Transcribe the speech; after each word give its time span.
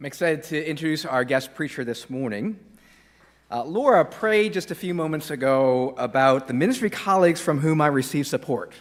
I'm 0.00 0.06
excited 0.06 0.44
to 0.44 0.66
introduce 0.66 1.04
our 1.04 1.24
guest 1.24 1.54
preacher 1.54 1.84
this 1.84 2.08
morning. 2.08 2.58
Uh, 3.50 3.64
Laura 3.64 4.02
prayed 4.02 4.54
just 4.54 4.70
a 4.70 4.74
few 4.74 4.94
moments 4.94 5.30
ago 5.30 5.94
about 5.98 6.48
the 6.48 6.54
ministry 6.54 6.88
colleagues 6.88 7.38
from 7.38 7.58
whom 7.58 7.82
I 7.82 7.88
received 7.88 8.26
support. 8.26 8.72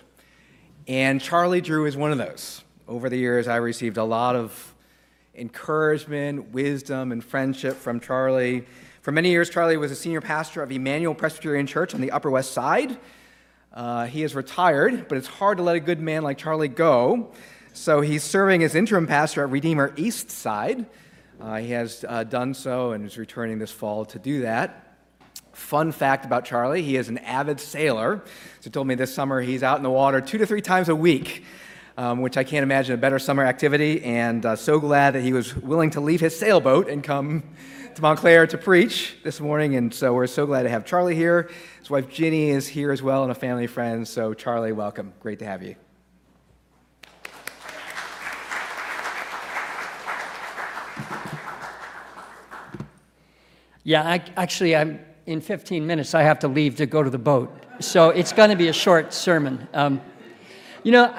And 0.88 1.20
Charlie 1.20 1.60
Drew 1.60 1.86
is 1.86 1.97
one 1.97 2.13
of 2.13 2.20
those. 2.20 2.63
Over 2.88 3.10
the 3.10 3.18
years, 3.18 3.50
I 3.50 3.58
received 3.58 3.97
a 3.97 4.04
lot 4.05 4.38
of 4.38 4.74
encouragement, 5.36 6.54
wisdom, 6.54 7.12
and 7.12 7.22
friendship 7.22 7.76
from 7.76 8.00
Charlie. 8.00 8.66
For 9.02 9.12
many 9.12 9.30
years, 9.30 9.50
Charlie 9.50 9.76
was 9.76 9.92
a 9.92 9.98
senior 9.98 10.22
pastor 10.22 10.64
of 10.64 10.72
Emmanuel 10.72 11.16
Presbyterian 11.16 11.68
Church 11.68 11.94
on 11.94 12.00
the 12.00 12.12
Upper 12.12 12.30
West 12.30 12.54
Side. 12.54 12.98
Uh, 13.74 14.06
he 14.06 14.24
is 14.24 14.36
retired, 14.36 15.10
but 15.10 15.18
it's 15.18 15.28
hard 15.28 15.58
to 15.58 15.64
let 15.64 15.76
a 15.76 15.82
good 15.82 16.00
man 16.00 16.24
like 16.24 16.38
Charlie 16.38 16.70
go. 16.70 17.34
So 17.74 18.00
he's 18.00 18.24
serving 18.24 18.64
as 18.64 18.74
interim 18.74 19.06
pastor 19.06 19.44
at 19.44 19.50
Redeemer 19.50 19.94
East 19.98 20.32
Side. 20.32 20.86
Uh, 21.39 21.57
he 21.57 21.71
has 21.71 22.03
uh, 22.07 22.23
done 22.23 22.53
so 22.53 22.91
and 22.91 23.05
is 23.05 23.17
returning 23.17 23.59
this 23.59 23.71
fall 23.71 24.03
to 24.03 24.20
do 24.20 24.41
that. 24.41 24.98
Fun 25.53 25.91
fact 25.91 26.25
about 26.25 26.45
Charlie 26.45 26.81
he 26.81 26.98
is 26.98 27.09
an 27.09 27.17
avid 27.20 27.59
sailor. 27.59 28.23
So, 28.59 28.70
told 28.70 28.88
me 28.88 28.95
this 28.95 29.13
summer 29.13 29.41
he's 29.41 29.63
out 29.63 29.77
in 29.77 29.84
the 29.84 29.89
water 29.89 30.20
two 30.21 30.38
to 30.38 30.45
three 30.45 30.62
times 30.62 30.89
a 30.89 30.95
week, 30.95 31.45
um, 31.98 32.21
which 32.21 32.38
I 32.38 32.43
can't 32.43 32.63
imagine 32.63 32.93
a 32.93 32.98
better 32.98 33.20
summer 33.20 33.45
activity. 33.45 34.03
And 34.03 34.45
uh, 34.45 34.55
so 34.55 34.79
glad 34.79 35.15
that 35.15 35.21
he 35.21 35.34
was 35.34 35.55
willing 35.55 35.91
to 35.91 36.02
leave 36.02 36.20
his 36.20 36.38
sailboat 36.38 36.89
and 36.89 37.03
come 37.03 37.43
to 37.95 38.01
Montclair 38.01 38.48
to 38.48 38.57
preach 38.57 39.15
this 39.23 39.40
morning. 39.40 39.76
And 39.76 39.93
so, 39.93 40.13
we're 40.13 40.27
so 40.27 40.45
glad 40.45 40.63
to 40.63 40.70
have 40.70 40.85
Charlie 40.85 41.15
here. 41.15 41.49
His 41.79 41.90
wife 41.90 42.09
Ginny 42.09 42.49
is 42.49 42.67
here 42.67 42.91
as 42.91 43.01
well, 43.01 43.23
and 43.23 43.31
a 43.31 43.35
family 43.35 43.67
friend. 43.67 44.07
So, 44.07 44.34
Charlie, 44.34 44.73
welcome. 44.73 45.13
Great 45.21 45.40
to 45.40 45.45
have 45.45 45.63
you. 45.63 45.76
Yeah, 53.84 54.04
I, 54.04 54.22
actually, 54.35 54.76
I'm 54.76 54.99
in 55.26 55.41
15 55.41 55.85
minutes. 55.88 56.13
I 56.13 56.24
have 56.24 56.40
to 56.40 56.48
leave 56.48 56.76
to 56.77 56.85
go 56.85 57.02
to 57.02 57.10
the 57.10 57.18
boat, 57.18 57.52
so 57.80 58.10
it's 58.10 58.34
going 58.34 58.49
to 58.49 58.55
be 58.55 58.68
a 58.68 58.74
short 58.74 59.13
sermon. 59.13 59.68
Um, 59.74 60.02
you 60.84 60.91
know, 60.91 61.13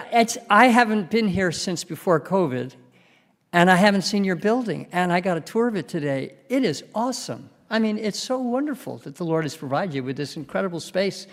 I 0.51 0.67
haven't 0.67 1.11
been 1.11 1.29
here 1.29 1.53
since 1.53 1.85
before 1.85 2.21
COVID, 2.21 2.75
and 3.53 3.71
I 3.71 3.77
haven't 3.77 4.03
seen 4.03 4.25
your 4.25 4.37
building, 4.37 4.89
and 4.93 5.13
I 5.13 5.21
got 5.21 5.37
a 5.37 5.41
tour 5.41 5.69
of 5.69 5.77
it 5.77 5.89
today. 5.89 6.35
It 6.49 6.65
is 6.65 6.85
awesome. 6.95 7.51
I 7.71 7.79
mean, 7.79 7.99
it's 7.99 8.19
so 8.19 8.39
wonderful 8.39 8.99
that 8.99 9.15
the 9.15 9.25
Lord 9.25 9.45
has 9.45 9.57
provided 9.57 9.95
you 9.95 10.03
with 10.03 10.17
this 10.17 10.37
incredible 10.37 10.81
space. 10.81 11.27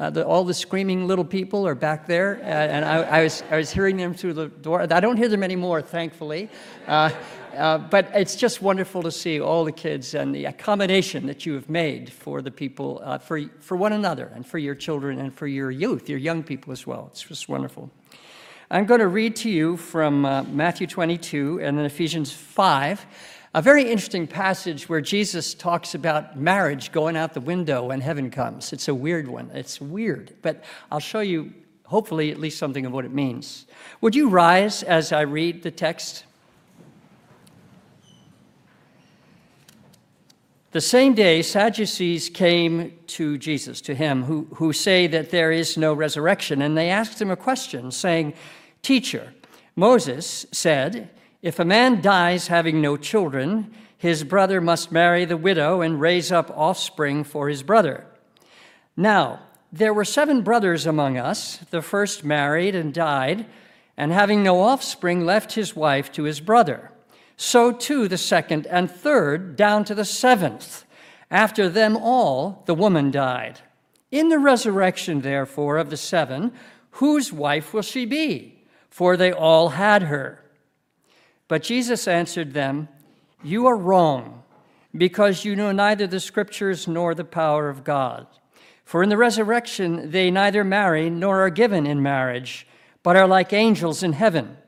Uh, 0.00 0.10
the, 0.10 0.26
all 0.26 0.42
the 0.42 0.54
screaming 0.54 1.06
little 1.06 1.24
people 1.24 1.66
are 1.66 1.74
back 1.74 2.06
there, 2.06 2.40
uh, 2.42 2.46
and 2.46 2.84
I, 2.84 3.02
I, 3.02 3.22
was, 3.22 3.42
I 3.50 3.56
was 3.56 3.70
hearing 3.70 3.98
them 3.98 4.14
through 4.14 4.32
the 4.34 4.48
door. 4.48 4.80
I 4.80 5.00
don't 5.00 5.16
hear 5.16 5.28
them 5.28 5.42
anymore, 5.42 5.82
thankfully. 5.82 6.48
Uh, 6.88 7.10
uh, 7.56 7.78
but 7.78 8.10
it's 8.14 8.36
just 8.36 8.62
wonderful 8.62 9.02
to 9.02 9.10
see 9.10 9.40
all 9.40 9.64
the 9.64 9.72
kids 9.72 10.14
and 10.14 10.34
the 10.34 10.44
accommodation 10.46 11.26
that 11.26 11.46
you 11.46 11.54
have 11.54 11.68
made 11.68 12.12
for 12.12 12.42
the 12.42 12.50
people, 12.50 13.00
uh, 13.04 13.18
for, 13.18 13.40
for 13.60 13.76
one 13.76 13.92
another, 13.92 14.30
and 14.34 14.46
for 14.46 14.58
your 14.58 14.74
children, 14.74 15.18
and 15.18 15.34
for 15.34 15.46
your 15.46 15.70
youth, 15.70 16.08
your 16.08 16.18
young 16.18 16.42
people 16.42 16.72
as 16.72 16.86
well. 16.86 17.08
It's 17.10 17.22
just 17.22 17.48
wonderful. 17.48 17.90
I'm 18.70 18.86
going 18.86 19.00
to 19.00 19.08
read 19.08 19.36
to 19.36 19.50
you 19.50 19.76
from 19.76 20.24
uh, 20.24 20.44
Matthew 20.44 20.86
22 20.86 21.60
and 21.62 21.76
then 21.76 21.84
Ephesians 21.84 22.32
5, 22.32 23.04
a 23.54 23.60
very 23.60 23.82
interesting 23.82 24.26
passage 24.26 24.88
where 24.88 25.02
Jesus 25.02 25.52
talks 25.52 25.94
about 25.94 26.38
marriage 26.38 26.90
going 26.90 27.16
out 27.16 27.34
the 27.34 27.40
window 27.42 27.84
when 27.84 28.00
heaven 28.00 28.30
comes. 28.30 28.72
It's 28.72 28.88
a 28.88 28.94
weird 28.94 29.28
one. 29.28 29.50
It's 29.52 29.78
weird, 29.78 30.34
but 30.40 30.64
I'll 30.90 31.00
show 31.00 31.20
you, 31.20 31.52
hopefully, 31.84 32.30
at 32.30 32.40
least 32.40 32.58
something 32.58 32.86
of 32.86 32.92
what 32.92 33.04
it 33.04 33.12
means. 33.12 33.66
Would 34.00 34.14
you 34.14 34.30
rise 34.30 34.82
as 34.82 35.12
I 35.12 35.20
read 35.20 35.62
the 35.62 35.70
text? 35.70 36.24
The 40.72 40.80
same 40.80 41.12
day, 41.12 41.42
Sadducees 41.42 42.30
came 42.30 42.98
to 43.08 43.36
Jesus, 43.36 43.82
to 43.82 43.94
him, 43.94 44.22
who, 44.22 44.48
who 44.54 44.72
say 44.72 45.06
that 45.06 45.28
there 45.28 45.52
is 45.52 45.76
no 45.76 45.92
resurrection. 45.92 46.62
And 46.62 46.78
they 46.78 46.88
asked 46.88 47.20
him 47.20 47.30
a 47.30 47.36
question, 47.36 47.90
saying, 47.90 48.32
Teacher, 48.80 49.34
Moses 49.76 50.46
said, 50.50 51.10
If 51.42 51.58
a 51.58 51.66
man 51.66 52.00
dies 52.00 52.46
having 52.46 52.80
no 52.80 52.96
children, 52.96 53.70
his 53.98 54.24
brother 54.24 54.62
must 54.62 54.90
marry 54.90 55.26
the 55.26 55.36
widow 55.36 55.82
and 55.82 56.00
raise 56.00 56.32
up 56.32 56.50
offspring 56.56 57.22
for 57.22 57.50
his 57.50 57.62
brother. 57.62 58.06
Now, 58.96 59.40
there 59.70 59.92
were 59.92 60.06
seven 60.06 60.40
brothers 60.40 60.86
among 60.86 61.18
us. 61.18 61.58
The 61.70 61.82
first 61.82 62.24
married 62.24 62.74
and 62.74 62.94
died, 62.94 63.44
and 63.98 64.10
having 64.10 64.42
no 64.42 64.62
offspring, 64.62 65.26
left 65.26 65.52
his 65.52 65.76
wife 65.76 66.10
to 66.12 66.22
his 66.22 66.40
brother 66.40 66.91
so 67.36 67.72
too 67.72 68.08
the 68.08 68.18
second 68.18 68.66
and 68.66 68.90
third, 68.90 69.56
down 69.56 69.84
to 69.84 69.94
the 69.94 70.04
seventh. 70.04 70.84
After 71.30 71.68
them 71.68 71.96
all, 71.96 72.62
the 72.66 72.74
woman 72.74 73.10
died. 73.10 73.60
In 74.10 74.28
the 74.28 74.38
resurrection, 74.38 75.22
therefore, 75.22 75.78
of 75.78 75.90
the 75.90 75.96
seven, 75.96 76.52
whose 76.92 77.32
wife 77.32 77.72
will 77.72 77.82
she 77.82 78.04
be? 78.04 78.62
For 78.90 79.16
they 79.16 79.32
all 79.32 79.70
had 79.70 80.02
her. 80.04 80.44
But 81.48 81.62
Jesus 81.62 82.06
answered 82.06 82.52
them, 82.52 82.88
You 83.42 83.66
are 83.66 83.76
wrong, 83.76 84.42
because 84.96 85.44
you 85.44 85.56
know 85.56 85.72
neither 85.72 86.06
the 86.06 86.20
scriptures 86.20 86.86
nor 86.86 87.14
the 87.14 87.24
power 87.24 87.70
of 87.70 87.84
God. 87.84 88.26
For 88.84 89.02
in 89.02 89.08
the 89.08 89.16
resurrection, 89.16 90.10
they 90.10 90.30
neither 90.30 90.64
marry 90.64 91.08
nor 91.08 91.40
are 91.40 91.50
given 91.50 91.86
in 91.86 92.02
marriage, 92.02 92.66
but 93.02 93.16
are 93.16 93.26
like 93.26 93.54
angels 93.54 94.02
in 94.02 94.12
heaven. 94.12 94.58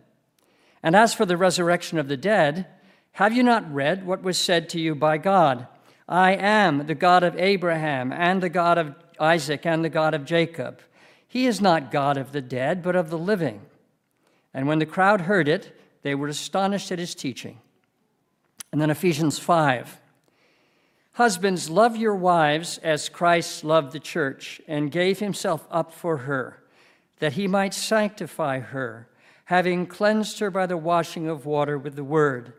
And 0.85 0.95
as 0.95 1.15
for 1.15 1.25
the 1.25 1.39
resurrection 1.39 1.99
of 1.99 2.09
the 2.09 2.17
dead, 2.17 2.67
have 3.13 3.33
you 3.33 3.43
not 3.43 3.73
read 3.73 4.07
what 4.07 4.23
was 4.23 4.37
said 4.37 4.69
to 4.69 4.79
you 4.79 4.95
by 4.95 5.17
God? 5.17 5.67
I 6.07 6.33
am 6.33 6.87
the 6.87 6.95
God 6.95 7.23
of 7.23 7.39
Abraham 7.39 8.13
and 8.13 8.43
the 8.43 8.51
God 8.51 8.77
of 8.77 8.95
Isaac 9.19 9.65
and 9.65 9.83
the 9.83 9.89
God 9.89 10.13
of 10.13 10.27
Jacob. 10.27 10.83
He 11.27 11.47
is 11.47 11.59
not 11.59 11.91
God 11.91 12.19
of 12.19 12.33
the 12.33 12.43
dead, 12.43 12.83
but 12.83 12.97
of 12.97 13.09
the 13.09 13.19
living. 13.19 13.63
And 14.53 14.69
when 14.69 14.79
the 14.79 14.85
crowd 14.85 15.23
heard 15.23 15.49
it, 15.49 15.75
they 16.03 16.15
were 16.15 16.29
astonished 16.29 16.93
at 16.93 16.99
his 16.99 17.15
teaching. 17.15 17.61
And 18.71 18.79
then 18.79 18.91
Ephesians 18.91 19.39
5. 19.39 19.99
Husbands, 21.13 21.71
love 21.71 21.97
your 21.97 22.15
wives 22.15 22.77
as 22.79 23.09
Christ 23.09 23.65
loved 23.65 23.93
the 23.93 24.01
church 24.01 24.61
and 24.69 24.93
gave 24.93 25.19
himself 25.21 25.67
up 25.71 25.95
for 25.95 26.19
her, 26.19 26.63
that 27.21 27.33
he 27.33 27.49
might 27.49 27.73
sanctify 27.73 28.59
her 28.59 29.09
having 29.47 29.87
cleansed 29.87 30.39
her 30.39 30.51
by 30.51 30.67
the 30.67 30.77
washing 30.77 31.29
of 31.29 31.47
water 31.47 31.79
with 31.79 31.97
the 31.97 32.05
word, 32.05 32.53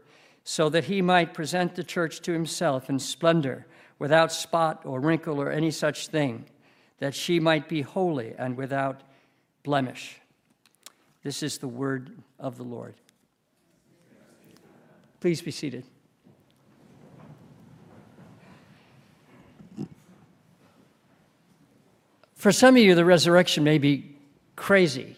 so 0.44 0.70
that 0.70 0.86
he 0.86 1.02
might 1.02 1.34
present 1.34 1.76
the 1.76 1.84
church 1.84 2.22
to 2.22 2.32
himself 2.32 2.90
in 2.90 3.00
splendor, 3.00 3.66
without 3.98 4.32
spot 4.32 4.82
or 4.86 5.00
wrinkle 5.00 5.42
or 5.42 5.50
any 5.50 5.72
such 5.72 6.08
thing, 6.08 6.46
that 7.00 7.16
she 7.16 7.40
might 7.40 7.68
be 7.68 7.82
holy 7.82 8.34
and 8.38 8.56
without 8.56 9.02
blemish. 9.64 10.20
This 11.24 11.42
is 11.42 11.58
the 11.58 11.68
word 11.68 12.12
of 12.40 12.58
the 12.58 12.64
Lord. 12.64 12.94
Please 15.20 15.42
be 15.42 15.50
seated. 15.50 15.86
For 22.36 22.52
some 22.52 22.76
of 22.76 22.84
you, 22.84 22.94
the 22.94 23.06
resurrection 23.06 23.64
may 23.64 23.80
be 23.80 24.18
crazy. 24.56 25.16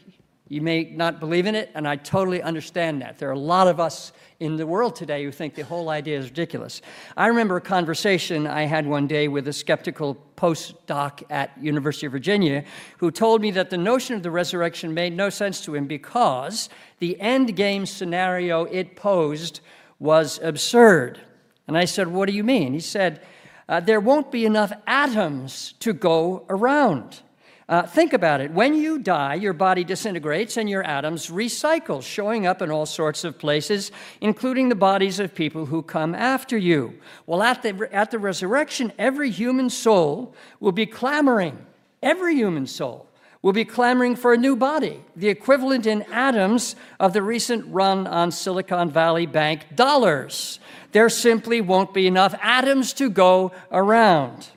You 0.50 0.62
may 0.62 0.86
not 0.86 1.20
believe 1.20 1.46
in 1.46 1.56
it, 1.56 1.72
and 1.76 1.88
I 1.88 1.98
totally 1.98 2.42
understand 2.42 3.02
that. 3.02 3.18
There 3.18 3.30
are 3.30 3.34
a 3.34 3.40
lot 3.40 3.68
of 3.68 3.80
us 3.80 4.14
in 4.40 4.56
the 4.56 4.66
world 4.66 4.96
today 4.96 5.24
who 5.24 5.32
think 5.32 5.56
the 5.56 5.64
whole 5.64 5.90
idea 5.90 6.18
is 6.18 6.30
ridiculous. 6.30 6.82
I 7.18 7.28
remember 7.28 7.58
a 7.58 7.62
conversation 7.62 8.48
I 8.48 8.64
had 8.64 8.86
one 8.86 9.08
day 9.08 9.28
with 9.28 9.48
a 9.48 9.54
skeptical 9.54 10.18
postdoc 10.38 11.24
at 11.30 11.52
University 11.62 12.06
of 12.06 12.14
Virginia 12.14 12.64
who 12.98 13.12
told 13.12 13.42
me 13.42 13.52
that 13.52 13.70
the 13.70 13.78
notion 13.78 14.16
of 14.16 14.24
the 14.24 14.32
resurrection 14.32 14.94
made 14.94 15.16
no 15.16 15.30
sense 15.30 15.60
to 15.62 15.76
him 15.76 15.86
because 15.86 16.70
the 17.00 17.20
end 17.20 17.56
game 17.56 17.86
scenario 17.86 18.66
it 18.66 18.96
posed 18.96 19.60
was 20.00 20.40
absurd. 20.42 21.20
And 21.68 21.78
I 21.78 21.86
said, 21.86 22.08
"What 22.08 22.28
do 22.28 22.34
you 22.34 22.44
mean?" 22.44 22.74
He 22.74 22.80
said, 22.80 23.22
uh, 23.68 23.82
"There 23.82 24.00
won't 24.00 24.32
be 24.32 24.46
enough 24.46 24.72
atoms 24.86 25.74
to 25.80 25.92
go 25.92 26.46
around." 26.48 27.22
Uh, 27.70 27.84
think 27.84 28.14
about 28.14 28.40
it. 28.40 28.50
When 28.52 28.76
you 28.76 28.98
die, 28.98 29.34
your 29.34 29.52
body 29.52 29.84
disintegrates 29.84 30.56
and 30.56 30.70
your 30.70 30.86
atoms 30.86 31.28
recycle, 31.28 32.02
showing 32.02 32.48
up 32.48 32.62
in 32.62 32.72
all 32.72 32.86
sorts 32.86 33.26
of 33.26 33.38
places, 33.38 33.92
including 34.22 34.70
the 34.70 34.76
bodies 34.76 35.20
of 35.20 35.36
people 35.36 35.66
who 35.66 35.82
come 35.82 36.16
after 36.16 36.58
you. 36.58 36.98
Well, 37.26 37.44
at 37.44 37.64
the, 37.64 37.90
at 37.92 38.12
the 38.12 38.20
resurrection, 38.20 38.94
every 38.98 39.32
human 39.32 39.70
soul 39.70 40.34
will 40.62 40.72
be 40.72 40.86
clamoring, 40.86 41.58
every 42.02 42.36
human 42.36 42.68
soul 42.68 43.06
will 43.42 43.52
be 43.54 43.66
clamoring 43.66 44.16
for 44.16 44.34
a 44.34 44.38
new 44.38 44.56
body, 44.56 45.02
the 45.16 45.28
equivalent 45.28 45.86
in 45.86 46.04
atoms 46.04 46.76
of 47.02 47.12
the 47.12 47.22
recent 47.22 47.66
run 47.68 48.08
on 48.08 48.32
Silicon 48.32 48.90
Valley 48.90 49.26
Bank 49.26 49.66
dollars. 49.76 50.60
There 50.94 51.10
simply 51.10 51.60
won't 51.60 51.94
be 51.94 52.08
enough 52.08 52.34
atoms 52.42 52.94
to 52.94 53.10
go 53.10 53.52
around. 53.72 54.48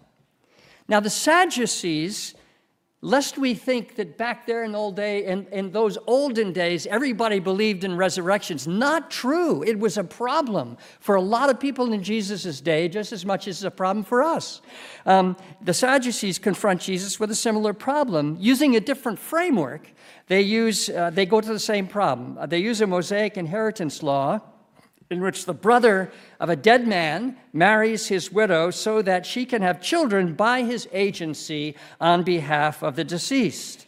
Now, 0.89 1.01
the 1.01 1.11
Sadducees 1.11 2.35
lest 3.03 3.39
we 3.39 3.55
think 3.55 3.97
that 3.97 4.19
back 4.19 4.47
there 4.47 4.63
in 4.63 4.73
the 4.73 4.79
old 4.79 4.95
day 4.95 5.25
in, 5.25 5.47
in 5.47 5.71
those 5.73 5.97
olden 6.07 6.53
days 6.53 6.87
everybody 6.87 7.39
believed 7.39 7.83
in 7.83 7.97
resurrections. 7.97 8.69
Not 8.69 9.11
true. 9.11 9.63
It 9.63 9.79
was 9.79 9.97
a 9.97 10.05
problem 10.05 10.77
for 10.99 11.15
a 11.15 11.21
lot 11.21 11.49
of 11.49 11.59
people 11.59 11.93
in 11.93 12.03
jesus' 12.03 12.61
day 12.61 12.89
just 12.89 13.13
as 13.13 13.25
much 13.25 13.49
as 13.49 13.57
it's 13.57 13.65
a 13.65 13.71
problem 13.71 14.05
for 14.05 14.23
us. 14.23 14.61
Um, 15.07 15.37
the 15.63 15.73
sadducees 15.73 16.39
confront 16.39 16.83
jesus 16.83 17.19
with 17.19 17.31
a 17.31 17.35
similar 17.35 17.73
problem 17.73 18.37
using 18.39 18.77
a 18.77 18.81
different 18.81 19.19
framework. 19.19 19.91
They 20.27 20.43
use 20.43 20.91
uh, 20.91 21.09
they 21.11 21.25
go 21.25 21.41
to 21.41 21.53
the 21.53 21.59
same 21.59 21.87
problem. 21.87 22.39
They 22.49 22.59
use 22.59 22.83
a 22.83 22.87
mosaic 22.87 23.39
inheritance 23.39 24.03
law 24.03 24.41
in 25.11 25.21
which 25.21 25.45
the 25.45 25.53
brother 25.53 26.13
of 26.39 26.49
a 26.49 26.55
dead 26.55 26.87
man 26.87 27.37
marries 27.53 28.07
his 28.07 28.31
widow 28.31 28.71
so 28.71 29.03
that 29.03 29.27
she 29.27 29.45
can 29.45 29.61
have 29.61 29.83
children 29.83 30.35
by 30.35 30.63
his 30.63 30.89
agency 30.93 31.75
on 32.01 32.23
behalf 32.23 32.81
of 32.81 32.95
the 32.95 33.03
deceased. 33.03 33.87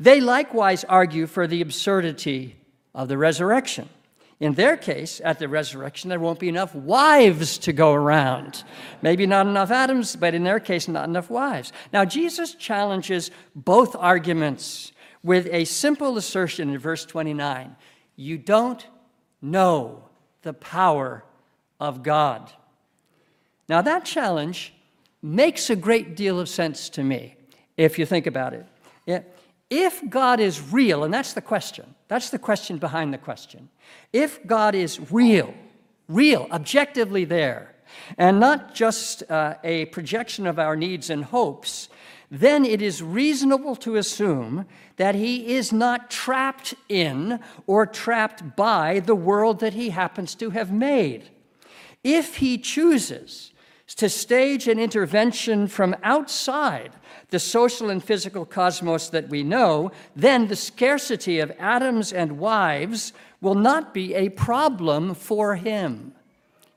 They 0.00 0.22
likewise 0.22 0.82
argue 0.84 1.26
for 1.26 1.46
the 1.46 1.60
absurdity 1.60 2.56
of 2.94 3.08
the 3.08 3.18
resurrection. 3.18 3.90
In 4.40 4.54
their 4.54 4.78
case, 4.78 5.20
at 5.22 5.38
the 5.38 5.48
resurrection, 5.48 6.08
there 6.08 6.18
won't 6.18 6.40
be 6.40 6.48
enough 6.48 6.74
wives 6.74 7.58
to 7.58 7.72
go 7.72 7.92
around. 7.92 8.64
Maybe 9.02 9.26
not 9.26 9.46
enough 9.46 9.70
atoms, 9.70 10.16
but 10.16 10.34
in 10.34 10.44
their 10.44 10.60
case, 10.60 10.88
not 10.88 11.08
enough 11.08 11.28
wives. 11.28 11.72
Now, 11.92 12.06
Jesus 12.06 12.54
challenges 12.54 13.30
both 13.54 13.94
arguments 13.94 14.92
with 15.22 15.46
a 15.52 15.66
simple 15.66 16.16
assertion 16.16 16.70
in 16.70 16.78
verse 16.78 17.04
29 17.04 17.76
You 18.16 18.38
don't 18.38 18.84
know 19.42 20.03
the 20.44 20.52
power 20.52 21.24
of 21.80 22.02
God. 22.02 22.52
Now, 23.68 23.82
that 23.82 24.04
challenge 24.04 24.72
makes 25.20 25.70
a 25.70 25.76
great 25.76 26.14
deal 26.14 26.38
of 26.38 26.48
sense 26.48 26.88
to 26.90 27.02
me 27.02 27.34
if 27.76 27.98
you 27.98 28.06
think 28.06 28.26
about 28.26 28.54
it. 28.54 28.66
If 29.70 30.08
God 30.08 30.38
is 30.38 30.60
real, 30.72 31.02
and 31.02 31.12
that's 31.12 31.32
the 31.32 31.40
question, 31.40 31.94
that's 32.06 32.30
the 32.30 32.38
question 32.38 32.78
behind 32.78 33.12
the 33.12 33.18
question. 33.18 33.70
If 34.12 34.46
God 34.46 34.74
is 34.74 35.10
real, 35.10 35.52
real, 36.08 36.46
objectively 36.52 37.24
there, 37.24 37.74
and 38.18 38.38
not 38.38 38.74
just 38.74 39.28
uh, 39.30 39.54
a 39.64 39.86
projection 39.86 40.46
of 40.46 40.58
our 40.58 40.76
needs 40.76 41.10
and 41.10 41.24
hopes, 41.24 41.88
then 42.40 42.64
it 42.64 42.82
is 42.82 43.00
reasonable 43.00 43.76
to 43.76 43.94
assume 43.94 44.66
that 44.96 45.14
he 45.14 45.54
is 45.54 45.72
not 45.72 46.10
trapped 46.10 46.74
in 46.88 47.38
or 47.68 47.86
trapped 47.86 48.56
by 48.56 48.98
the 48.98 49.14
world 49.14 49.60
that 49.60 49.74
he 49.74 49.90
happens 49.90 50.34
to 50.34 50.50
have 50.50 50.72
made. 50.72 51.30
If 52.02 52.36
he 52.38 52.58
chooses 52.58 53.52
to 53.96 54.08
stage 54.08 54.66
an 54.66 54.80
intervention 54.80 55.68
from 55.68 55.94
outside 56.02 56.92
the 57.30 57.38
social 57.38 57.88
and 57.88 58.02
physical 58.02 58.44
cosmos 58.44 59.08
that 59.10 59.28
we 59.28 59.44
know, 59.44 59.92
then 60.16 60.48
the 60.48 60.56
scarcity 60.56 61.38
of 61.38 61.52
atoms 61.60 62.12
and 62.12 62.38
wives 62.38 63.12
will 63.40 63.54
not 63.54 63.94
be 63.94 64.12
a 64.14 64.28
problem 64.30 65.14
for 65.14 65.54
him. 65.54 66.12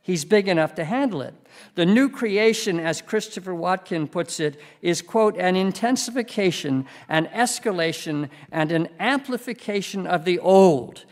He's 0.03 0.24
big 0.24 0.48
enough 0.48 0.75
to 0.75 0.86
handle 0.86 1.24
it. 1.24 1.33
The 1.75 1.86
new 1.86 2.09
creation, 2.09 2.80
as 2.80 3.01
Christopher 3.01 3.54
Watkin 3.54 4.07
puts 4.07 4.39
it, 4.39 4.59
is, 4.81 5.01
quote, 5.01 5.38
an 5.38 5.56
intensification, 5.56 6.86
an 7.07 7.27
escalation, 7.27 8.30
and 8.51 8.71
an 8.71 8.89
amplification 9.00 10.07
of 10.07 10.25
the 10.25 10.39
old. 10.39 11.06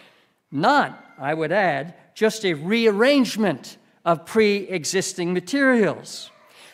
Not, 0.51 1.13
I 1.19 1.33
would 1.33 1.51
add, 1.51 1.94
just 2.13 2.45
a 2.45 2.53
rearrangement 2.53 3.77
of 4.03 4.25
pre 4.25 4.57
existing 4.69 5.33
materials. 5.33 6.31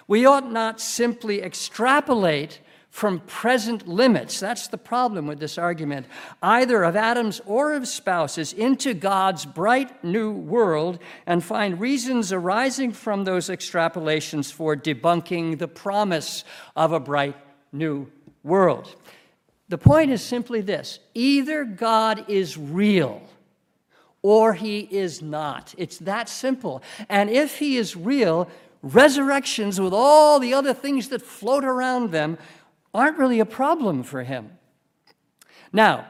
We 0.08 0.26
ought 0.26 0.52
not 0.52 0.80
simply 0.80 1.42
extrapolate 1.42 2.60
from 2.92 3.22
present 3.22 3.88
limits. 3.88 4.40
That's 4.40 4.68
the 4.68 4.78
problem 4.78 5.26
with 5.26 5.40
this 5.40 5.58
argument, 5.58 6.06
either 6.44 6.84
of 6.84 6.98
atoms 6.98 7.42
or 7.46 7.74
of 7.74 7.88
spouses, 7.88 8.52
into 8.52 8.94
God's 8.94 9.46
bright 9.46 10.04
new 10.04 10.32
world 10.32 11.00
and 11.26 11.42
find 11.42 11.80
reasons 11.80 12.34
arising 12.34 12.92
from 12.92 13.24
those 13.24 13.48
extrapolations 13.48 14.52
for 14.52 14.76
debunking 14.76 15.58
the 15.58 15.70
promise 15.70 16.44
of 16.76 16.92
a 16.92 17.00
bright 17.00 17.38
new 17.72 18.12
world. 18.44 18.94
The 19.70 19.78
point 19.78 20.12
is 20.12 20.22
simply 20.22 20.60
this 20.60 21.00
either 21.14 21.64
God 21.64 22.26
is 22.28 22.58
real 22.58 23.22
or 24.22 24.54
he 24.54 24.82
is 24.82 25.22
not. 25.22 25.74
It's 25.78 25.98
that 26.00 26.28
simple. 26.28 26.84
And 27.08 27.30
if 27.30 27.58
he 27.60 27.78
is 27.78 27.96
real, 27.96 28.50
resurrections 28.84 29.80
with 29.80 29.94
all 29.94 30.40
the 30.40 30.54
other 30.54 30.74
things 30.74 31.10
that 31.10 31.22
float 31.22 31.64
around 31.64 32.12
them 32.12 32.38
aren't 32.94 33.18
really 33.18 33.40
a 33.40 33.46
problem 33.46 34.04
for 34.04 34.24
him. 34.24 34.52
Now, 35.72 36.06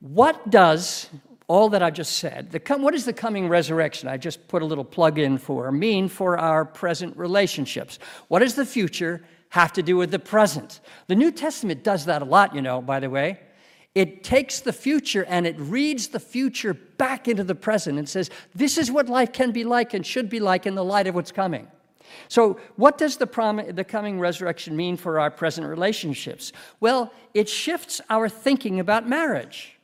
what 0.00 0.50
does 0.50 1.08
all 1.48 1.68
that 1.70 1.82
I 1.82 1.90
just 1.90 2.18
said, 2.18 2.50
the, 2.50 2.76
what 2.76 2.92
does 2.92 3.04
the 3.04 3.12
coming 3.12 3.48
resurrection, 3.48 4.08
I 4.08 4.16
just 4.16 4.48
put 4.48 4.62
a 4.62 4.64
little 4.64 4.84
plug 4.84 5.18
in 5.18 5.38
for, 5.38 5.70
mean 5.70 6.08
for 6.08 6.36
our 6.38 6.64
present 6.64 7.16
relationships? 7.16 7.98
What 8.28 8.40
does 8.40 8.56
the 8.56 8.66
future 8.66 9.22
have 9.50 9.72
to 9.74 9.82
do 9.82 9.96
with 9.96 10.10
the 10.10 10.18
present? 10.18 10.80
The 11.06 11.14
New 11.14 11.30
Testament 11.30 11.84
does 11.84 12.06
that 12.06 12.22
a 12.22 12.24
lot, 12.24 12.54
you 12.54 12.62
know, 12.62 12.82
by 12.82 12.98
the 12.98 13.10
way. 13.10 13.40
It 13.94 14.24
takes 14.24 14.60
the 14.60 14.72
future 14.72 15.24
and 15.24 15.46
it 15.46 15.56
reads 15.58 16.08
the 16.08 16.20
future 16.20 16.74
back 16.74 17.28
into 17.28 17.44
the 17.44 17.54
present 17.54 17.98
and 17.98 18.08
says, 18.08 18.28
this 18.54 18.76
is 18.76 18.90
what 18.90 19.08
life 19.08 19.32
can 19.32 19.52
be 19.52 19.64
like 19.64 19.94
and 19.94 20.04
should 20.04 20.28
be 20.28 20.40
like 20.40 20.66
in 20.66 20.74
the 20.74 20.84
light 20.84 21.06
of 21.06 21.14
what's 21.14 21.32
coming. 21.32 21.68
So, 22.28 22.58
what 22.76 22.98
does 22.98 23.16
the, 23.16 23.26
prom- 23.26 23.74
the 23.74 23.84
coming 23.84 24.18
resurrection 24.20 24.76
mean 24.76 24.96
for 24.96 25.20
our 25.20 25.30
present 25.30 25.66
relationships? 25.66 26.52
Well, 26.80 27.12
it 27.34 27.48
shifts 27.48 28.00
our 28.10 28.28
thinking 28.28 28.80
about 28.80 29.08
marriage 29.08 29.78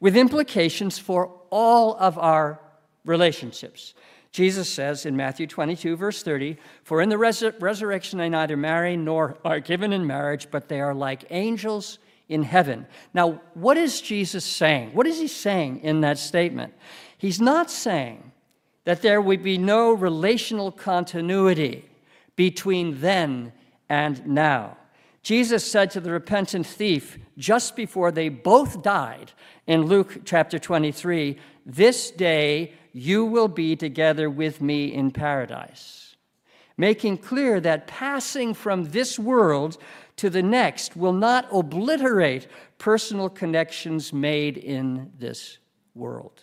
with 0.00 0.16
implications 0.16 0.98
for 0.98 1.32
all 1.50 1.96
of 1.96 2.18
our 2.18 2.60
relationships. 3.04 3.94
Jesus 4.32 4.68
says 4.68 5.04
in 5.04 5.14
Matthew 5.14 5.46
22, 5.46 5.94
verse 5.94 6.22
30, 6.22 6.56
For 6.84 7.02
in 7.02 7.10
the 7.10 7.18
res- 7.18 7.44
resurrection 7.60 8.18
they 8.18 8.30
neither 8.30 8.56
marry 8.56 8.96
nor 8.96 9.36
are 9.44 9.60
given 9.60 9.92
in 9.92 10.06
marriage, 10.06 10.48
but 10.50 10.68
they 10.68 10.80
are 10.80 10.94
like 10.94 11.26
angels 11.30 11.98
in 12.28 12.42
heaven. 12.42 12.86
Now, 13.12 13.42
what 13.52 13.76
is 13.76 14.00
Jesus 14.00 14.44
saying? 14.44 14.94
What 14.94 15.06
is 15.06 15.18
he 15.18 15.28
saying 15.28 15.80
in 15.80 16.00
that 16.00 16.18
statement? 16.18 16.72
He's 17.18 17.40
not 17.40 17.70
saying 17.70 18.31
that 18.84 19.02
there 19.02 19.20
would 19.20 19.42
be 19.42 19.58
no 19.58 19.92
relational 19.92 20.72
continuity 20.72 21.88
between 22.36 23.00
then 23.00 23.52
and 23.88 24.26
now. 24.26 24.76
Jesus 25.22 25.64
said 25.64 25.90
to 25.92 26.00
the 26.00 26.10
repentant 26.10 26.66
thief 26.66 27.18
just 27.38 27.76
before 27.76 28.10
they 28.10 28.28
both 28.28 28.82
died 28.82 29.32
in 29.66 29.82
Luke 29.82 30.22
chapter 30.24 30.58
23 30.58 31.38
This 31.64 32.10
day 32.10 32.72
you 32.92 33.24
will 33.24 33.48
be 33.48 33.76
together 33.76 34.28
with 34.28 34.60
me 34.60 34.92
in 34.92 35.12
paradise. 35.12 36.16
Making 36.76 37.18
clear 37.18 37.60
that 37.60 37.86
passing 37.86 38.54
from 38.54 38.90
this 38.90 39.18
world 39.18 39.78
to 40.16 40.28
the 40.28 40.42
next 40.42 40.96
will 40.96 41.12
not 41.12 41.46
obliterate 41.52 42.48
personal 42.78 43.28
connections 43.28 44.12
made 44.12 44.56
in 44.56 45.12
this 45.18 45.58
world. 45.94 46.42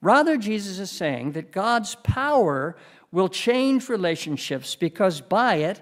Rather, 0.00 0.36
Jesus 0.36 0.78
is 0.78 0.90
saying 0.90 1.32
that 1.32 1.50
God's 1.52 1.94
power 1.96 2.76
will 3.10 3.28
change 3.28 3.88
relationships 3.88 4.76
because 4.76 5.20
by 5.20 5.56
it, 5.56 5.80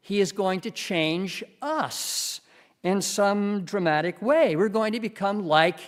He 0.00 0.20
is 0.20 0.32
going 0.32 0.60
to 0.60 0.70
change 0.70 1.42
us 1.62 2.40
in 2.82 3.00
some 3.02 3.64
dramatic 3.64 4.20
way. 4.20 4.56
We're 4.56 4.68
going 4.68 4.92
to 4.92 5.00
become 5.00 5.46
like 5.46 5.78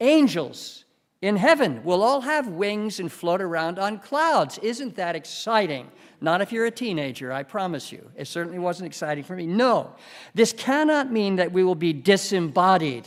angels 0.00 0.84
in 1.22 1.36
heaven. 1.36 1.82
We'll 1.84 2.02
all 2.02 2.20
have 2.20 2.48
wings 2.48 3.00
and 3.00 3.10
float 3.10 3.40
around 3.40 3.78
on 3.78 3.98
clouds. 3.98 4.58
Isn't 4.58 4.96
that 4.96 5.16
exciting? 5.16 5.90
Not 6.20 6.42
if 6.42 6.52
you're 6.52 6.66
a 6.66 6.70
teenager, 6.70 7.32
I 7.32 7.44
promise 7.44 7.90
you. 7.90 8.10
It 8.16 8.26
certainly 8.26 8.58
wasn't 8.58 8.88
exciting 8.88 9.24
for 9.24 9.34
me. 9.34 9.46
No, 9.46 9.94
this 10.34 10.52
cannot 10.52 11.10
mean 11.10 11.36
that 11.36 11.52
we 11.52 11.64
will 11.64 11.76
be 11.76 11.92
disembodied. 11.92 13.06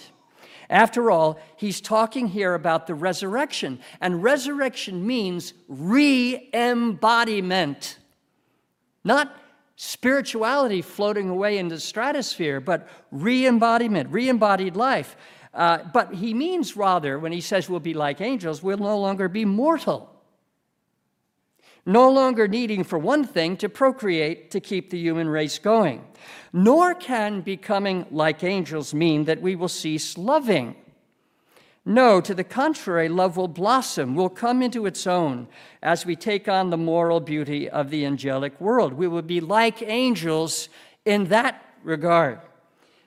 After 0.70 1.12
all, 1.12 1.40
he's 1.58 1.82
talking 1.82 2.28
here 2.28 2.54
about 2.54 2.88
the 2.88 2.96
resurrection, 2.96 3.80
and 4.02 4.24
resurrection 4.24 5.06
means 5.06 5.54
re 5.68 6.50
embodiment, 6.54 8.00
not 9.04 9.36
spirituality 9.76 10.82
floating 10.82 11.30
away 11.30 11.58
into 11.58 11.76
the 11.76 11.82
stratosphere, 11.82 12.60
but 12.60 12.88
re 13.12 13.46
embodiment, 13.46 14.10
re 14.10 14.30
embodied 14.30 14.76
life. 14.76 15.16
Uh, 15.54 15.80
but 15.94 16.14
he 16.14 16.34
means 16.34 16.76
rather, 16.76 17.20
when 17.20 17.32
he 17.32 17.42
says 17.42 17.70
we'll 17.70 17.80
be 17.80 17.94
like 17.94 18.22
angels, 18.22 18.64
we'll 18.64 18.78
no 18.78 19.00
longer 19.00 19.30
be 19.30 19.46
mortal 19.46 20.15
no 21.86 22.10
longer 22.10 22.48
needing 22.48 22.84
for 22.84 22.98
one 22.98 23.24
thing 23.24 23.56
to 23.58 23.70
procreate 23.70 24.52
to 24.52 24.60
keep 24.60 24.90
the 24.90 24.98
human 24.98 25.30
race 25.30 25.60
going. 25.60 26.04
Nor 26.52 26.96
can 26.96 27.42
becoming 27.42 28.06
like 28.10 28.44
angels 28.44 28.94
mean 28.94 29.26
that 29.26 29.42
we 29.42 29.56
will 29.56 29.68
cease 29.68 30.18
loving. 30.18 30.76
No, 31.88 32.20
to 32.20 32.34
the 32.34 32.44
contrary, 32.44 33.08
love 33.08 33.38
will 33.38 33.48
blossom, 33.48 34.16
will 34.16 34.30
come 34.30 34.64
into 34.64 34.88
its 34.88 35.06
own 35.06 35.48
as 35.84 36.04
we 36.04 36.16
take 36.16 36.48
on 36.48 36.72
the 36.72 36.78
moral 36.78 37.20
beauty 37.20 37.70
of 37.70 37.92
the 37.92 38.06
angelic 38.06 38.60
world. 38.60 38.94
We 38.94 39.08
will 39.08 39.22
be 39.22 39.40
like 39.40 39.84
angels 39.84 40.68
in 41.06 41.26
that 41.26 41.64
regard. 41.84 42.40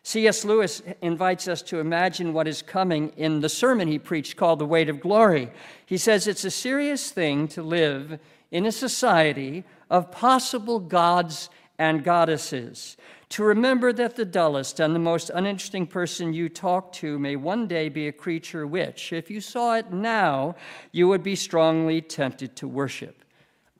C.S. 0.05 0.45
Lewis 0.45 0.81
invites 1.03 1.49
us 1.49 1.61
to 1.63 1.81
imagine 1.81 2.33
what 2.33 2.47
is 2.47 2.63
coming 2.63 3.13
in 3.17 3.41
the 3.41 3.49
sermon 3.49 3.89
he 3.89 3.99
preached 3.99 4.37
called 4.37 4.61
The 4.61 4.65
Weight 4.65 4.89
of 4.89 5.01
Glory. 5.01 5.51
He 5.85 5.99
says 5.99 6.29
it's 6.29 6.45
a 6.45 6.51
serious 6.51 7.11
thing 7.11 7.49
to 7.49 7.63
live 7.63 8.21
in 8.51 8.67
a 8.67 8.73
society 8.73 9.65
of 9.91 10.11
possible 10.11 10.79
gods 10.79 11.51
and 11.79 12.03
goddesses. 12.05 12.97
To 13.31 13.45
remember 13.45 13.93
that 13.93 14.17
the 14.17 14.25
dullest 14.25 14.81
and 14.81 14.95
the 14.95 15.01
most 15.01 15.31
uninteresting 15.31 15.87
person 15.87 16.33
you 16.33 16.49
talk 16.49 16.93
to 16.95 17.19
may 17.19 17.37
one 17.37 17.67
day 17.67 17.89
be 17.89 18.09
a 18.09 18.13
creature 18.13 18.67
which, 18.67 19.13
if 19.13 19.31
you 19.31 19.41
saw 19.41 19.77
it 19.77 19.93
now, 19.93 20.57
you 20.93 21.09
would 21.09 21.23
be 21.23 21.37
strongly 21.37 22.01
tempted 22.01 22.57
to 22.57 22.67
worship. 22.67 23.25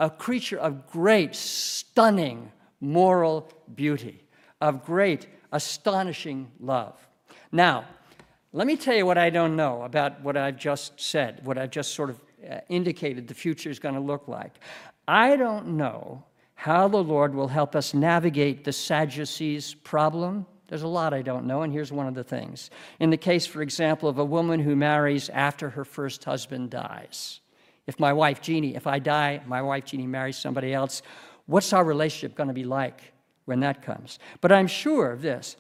A 0.01 0.11
creature 0.11 0.59
of 0.59 0.87
great, 0.87 1.35
stunning 1.35 2.53
moral 2.81 3.51
beauty, 3.75 4.23
of 4.61 4.85
great, 4.85 5.27
astonishing 5.51 6.51
love. 6.61 6.95
Now, 7.51 7.87
let 8.53 8.67
me 8.67 8.77
tell 8.77 8.95
you 8.95 9.07
what 9.07 9.19
I 9.19 9.31
don't 9.31 9.57
know 9.57 9.83
about 9.83 10.23
what 10.23 10.37
I've 10.37 10.57
just 10.57 11.01
said, 11.01 11.41
what 11.45 11.59
I've 11.59 11.71
just 11.71 11.95
sort 11.95 12.11
of 12.11 12.21
Uh, 12.47 12.61
indicated 12.69 13.27
the 13.27 13.35
future 13.35 13.69
is 13.69 13.81
going 13.81 13.97
to 13.97 14.01
look 14.01 14.29
like. 14.29 14.53
I 15.09 15.35
don't 15.35 15.77
know 15.77 16.23
how 16.55 16.87
the 16.87 17.03
Lord 17.03 17.35
will 17.35 17.49
help 17.49 17.75
us 17.75 17.95
navigate 17.95 18.63
the 18.63 18.73
Sadducees 18.73 19.75
problem. 19.75 20.47
There's 20.69 20.83
a 20.83 20.89
lot 20.89 21.13
I 21.13 21.23
don't 21.23 21.47
know, 21.47 21.63
and 21.63 21.73
here's 21.73 21.91
one 21.91 22.07
of 22.07 22.15
the 22.15 22.23
things. 22.23 22.71
In 23.01 23.11
the 23.11 23.17
case, 23.17 23.45
for 23.45 23.61
example, 23.61 24.09
of 24.09 24.19
a 24.19 24.25
woman 24.25 24.61
who 24.61 24.77
marries 24.77 25.29
after 25.31 25.71
her 25.71 25.85
first 25.85 26.25
husband 26.25 26.71
dies. 26.71 27.41
If 27.89 27.99
my 27.99 28.13
wife 28.13 28.41
Jeannie, 28.41 28.77
if 28.77 28.87
I 28.87 29.01
die, 29.01 29.41
my 29.47 29.61
wife 29.61 29.87
Jeannie 29.87 30.07
marries 30.07 30.37
somebody 30.37 30.73
else, 30.73 31.03
what's 31.47 31.73
our 31.73 31.85
relationship 31.85 32.37
going 32.37 32.49
to 32.49 32.55
be 32.55 32.65
like 32.65 33.01
when 33.47 33.59
that 33.61 33.83
comes? 33.83 34.21
But 34.41 34.53
I'm 34.53 34.69
sure 34.69 35.11
of 35.11 35.23
this 35.23 35.57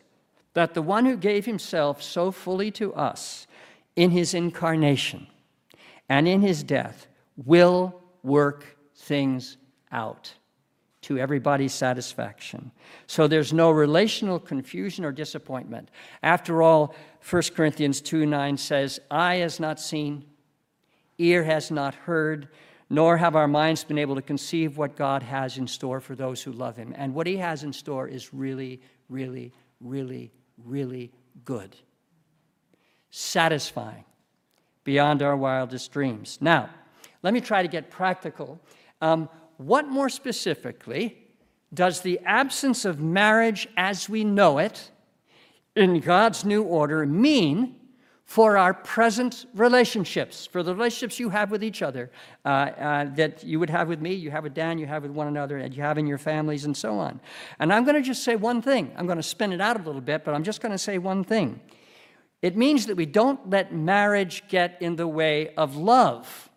that 0.54 0.74
the 0.74 0.82
one 0.82 1.06
who 1.06 1.16
gave 1.16 1.44
himself 1.44 2.02
so 2.02 2.30
fully 2.30 2.70
to 2.72 2.94
us 2.94 3.48
in 3.96 4.10
his 4.10 4.32
incarnation 4.32 5.26
and 6.08 6.26
in 6.26 6.40
his 6.40 6.62
death 6.62 7.06
will 7.36 8.00
work 8.22 8.76
things 8.94 9.56
out 9.92 10.34
to 11.02 11.18
everybody's 11.18 11.72
satisfaction. 11.72 12.72
So 13.06 13.28
there's 13.28 13.52
no 13.52 13.70
relational 13.70 14.38
confusion 14.38 15.04
or 15.04 15.12
disappointment. 15.12 15.90
After 16.22 16.62
all, 16.62 16.94
1 17.28 17.42
Corinthians 17.54 18.00
2 18.00 18.26
9 18.26 18.56
says, 18.56 19.00
Eye 19.10 19.36
has 19.36 19.60
not 19.60 19.80
seen, 19.80 20.24
ear 21.18 21.44
has 21.44 21.70
not 21.70 21.94
heard, 21.94 22.48
nor 22.90 23.16
have 23.16 23.36
our 23.36 23.48
minds 23.48 23.84
been 23.84 23.98
able 23.98 24.16
to 24.16 24.22
conceive 24.22 24.76
what 24.76 24.96
God 24.96 25.22
has 25.22 25.56
in 25.56 25.66
store 25.66 26.00
for 26.00 26.14
those 26.14 26.42
who 26.42 26.52
love 26.52 26.76
Him. 26.76 26.94
And 26.96 27.14
what 27.14 27.26
He 27.26 27.36
has 27.36 27.62
in 27.62 27.72
store 27.72 28.08
is 28.08 28.34
really, 28.34 28.80
really, 29.08 29.52
really, 29.80 30.32
really 30.64 31.12
good, 31.44 31.76
satisfying 33.10 34.04
beyond 34.88 35.20
our 35.20 35.36
wildest 35.36 35.92
dreams. 35.92 36.38
Now, 36.40 36.70
let 37.22 37.34
me 37.34 37.42
try 37.42 37.60
to 37.60 37.68
get 37.68 37.90
practical. 37.90 38.58
Um, 39.02 39.28
what 39.58 39.86
more 39.86 40.08
specifically 40.08 41.18
does 41.74 42.00
the 42.00 42.18
absence 42.24 42.86
of 42.86 42.98
marriage 42.98 43.68
as 43.76 44.08
we 44.08 44.24
know 44.24 44.56
it 44.56 44.90
in 45.76 46.00
God's 46.00 46.42
new 46.42 46.62
order 46.62 47.04
mean 47.04 47.76
for 48.24 48.56
our 48.56 48.72
present 48.72 49.44
relationships, 49.54 50.46
for 50.46 50.62
the 50.62 50.74
relationships 50.74 51.20
you 51.20 51.28
have 51.28 51.50
with 51.50 51.62
each 51.62 51.82
other, 51.82 52.10
uh, 52.46 52.48
uh, 52.48 53.04
that 53.14 53.44
you 53.44 53.60
would 53.60 53.68
have 53.68 53.88
with 53.88 54.00
me, 54.00 54.14
you 54.14 54.30
have 54.30 54.44
with 54.44 54.54
Dan, 54.54 54.78
you 54.78 54.86
have 54.86 55.02
with 55.02 55.12
one 55.12 55.26
another, 55.26 55.58
and 55.58 55.74
you 55.76 55.82
have 55.82 55.98
in 55.98 56.06
your 56.06 56.16
families, 56.16 56.64
and 56.64 56.74
so 56.74 56.94
on. 56.94 57.20
And 57.58 57.74
I'm 57.74 57.84
going 57.84 57.96
to 57.96 58.02
just 58.02 58.24
say 58.24 58.36
one 58.36 58.62
thing. 58.62 58.90
I'm 58.96 59.04
going 59.04 59.18
to 59.18 59.22
spin 59.22 59.52
it 59.52 59.60
out 59.60 59.76
a 59.78 59.82
little 59.82 60.00
bit, 60.00 60.24
but 60.24 60.32
I'm 60.32 60.44
just 60.44 60.62
going 60.62 60.72
to 60.72 60.78
say 60.78 60.96
one 60.96 61.24
thing. 61.24 61.60
It 62.40 62.56
means 62.56 62.86
that 62.86 62.96
we 62.96 63.06
don't 63.06 63.50
let 63.50 63.74
marriage 63.74 64.44
get 64.48 64.78
in 64.80 64.96
the 64.96 65.08
way 65.08 65.54
of 65.56 65.76
love. 65.76 66.48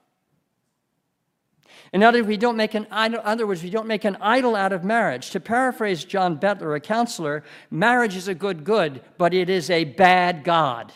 In 1.93 2.03
other 2.03 2.19
words, 2.19 2.27
we 2.27 2.37
don't 2.37 2.55
make 2.55 2.73
an 2.73 2.87
idol, 2.89 3.19
other 3.23 3.45
words, 3.45 3.63
we 3.63 3.69
don't 3.69 3.87
make 3.87 4.05
an 4.05 4.17
idol 4.21 4.55
out 4.55 4.71
of 4.71 4.83
marriage. 4.83 5.31
To 5.31 5.39
paraphrase 5.41 6.05
John 6.05 6.39
Bettler, 6.39 6.75
a 6.75 6.79
counselor, 6.79 7.43
marriage 7.69 8.15
is 8.15 8.29
a 8.29 8.33
good 8.33 8.63
good, 8.63 9.01
but 9.17 9.33
it 9.33 9.49
is 9.49 9.69
a 9.69 9.83
bad 9.83 10.43
God. 10.43 10.93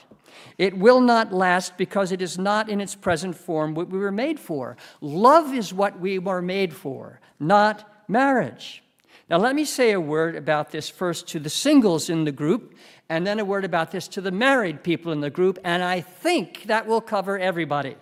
It 0.57 0.77
will 0.77 1.01
not 1.01 1.33
last 1.33 1.77
because 1.77 2.13
it 2.13 2.21
is 2.21 2.37
not 2.37 2.69
in 2.69 2.79
its 2.79 2.95
present 2.95 3.35
form 3.35 3.73
what 3.73 3.89
we 3.89 3.99
were 3.99 4.11
made 4.11 4.39
for. 4.39 4.77
Love 5.01 5.53
is 5.53 5.73
what 5.73 5.99
we 5.99 6.17
were 6.17 6.41
made 6.41 6.73
for, 6.73 7.19
not 7.39 8.05
marriage. 8.07 8.81
Now, 9.29 9.37
let 9.37 9.55
me 9.55 9.65
say 9.65 9.91
a 9.91 9.99
word 9.99 10.35
about 10.35 10.69
this 10.69 10.87
first 10.87 11.27
to 11.29 11.39
the 11.39 11.49
singles 11.49 12.09
in 12.09 12.25
the 12.25 12.31
group, 12.31 12.75
and 13.09 13.25
then 13.25 13.39
a 13.39 13.45
word 13.45 13.65
about 13.65 13.91
this 13.91 14.07
to 14.09 14.21
the 14.21 14.31
married 14.31 14.83
people 14.83 15.11
in 15.11 15.19
the 15.21 15.29
group, 15.29 15.59
and 15.63 15.83
I 15.83 16.01
think 16.01 16.63
that 16.63 16.87
will 16.87 17.01
cover 17.01 17.37
everybody. 17.37 17.95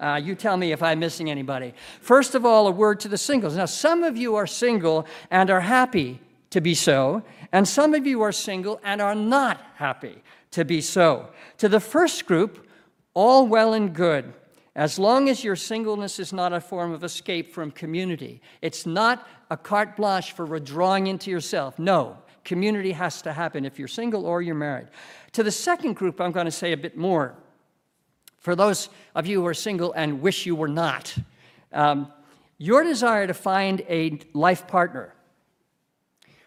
Uh, 0.00 0.20
you 0.22 0.34
tell 0.34 0.56
me 0.56 0.72
if 0.72 0.82
I'm 0.82 1.00
missing 1.00 1.30
anybody. 1.30 1.74
First 2.00 2.34
of 2.34 2.44
all, 2.44 2.68
a 2.68 2.70
word 2.70 3.00
to 3.00 3.08
the 3.08 3.18
singles. 3.18 3.56
Now, 3.56 3.66
some 3.66 4.04
of 4.04 4.16
you 4.16 4.36
are 4.36 4.46
single 4.46 5.06
and 5.30 5.50
are 5.50 5.60
happy 5.60 6.20
to 6.50 6.60
be 6.60 6.74
so, 6.74 7.22
and 7.52 7.66
some 7.66 7.94
of 7.94 8.06
you 8.06 8.22
are 8.22 8.32
single 8.32 8.80
and 8.84 9.02
are 9.02 9.14
not 9.14 9.60
happy 9.74 10.22
to 10.52 10.64
be 10.64 10.80
so. 10.80 11.28
To 11.58 11.68
the 11.68 11.80
first 11.80 12.26
group, 12.26 12.66
all 13.14 13.46
well 13.46 13.74
and 13.74 13.92
good, 13.92 14.32
as 14.74 14.98
long 14.98 15.28
as 15.28 15.42
your 15.42 15.56
singleness 15.56 16.20
is 16.20 16.32
not 16.32 16.52
a 16.52 16.60
form 16.60 16.92
of 16.92 17.02
escape 17.02 17.52
from 17.52 17.72
community. 17.72 18.40
It's 18.62 18.86
not 18.86 19.26
a 19.50 19.56
carte 19.56 19.96
blanche 19.96 20.32
for 20.32 20.46
withdrawing 20.46 21.08
into 21.08 21.30
yourself. 21.30 21.78
No, 21.78 22.18
community 22.48 22.92
has 22.92 23.20
to 23.22 23.32
happen 23.32 23.66
if 23.66 23.78
you're 23.78 23.86
single 23.86 24.24
or 24.24 24.40
you're 24.40 24.54
married. 24.54 24.88
To 25.32 25.42
the 25.42 25.52
second 25.52 25.96
group, 25.96 26.18
I'm 26.18 26.32
going 26.32 26.46
to 26.46 26.50
say 26.50 26.72
a 26.72 26.76
bit 26.76 26.96
more. 26.96 27.34
For 28.38 28.56
those 28.56 28.88
of 29.14 29.26
you 29.26 29.42
who 29.42 29.46
are 29.46 29.54
single 29.54 29.92
and 29.92 30.22
wish 30.22 30.46
you 30.46 30.56
were 30.56 30.68
not, 30.68 31.14
um, 31.72 32.10
your 32.56 32.82
desire 32.82 33.26
to 33.26 33.34
find 33.34 33.82
a 33.88 34.18
life 34.32 34.66
partner 34.66 35.14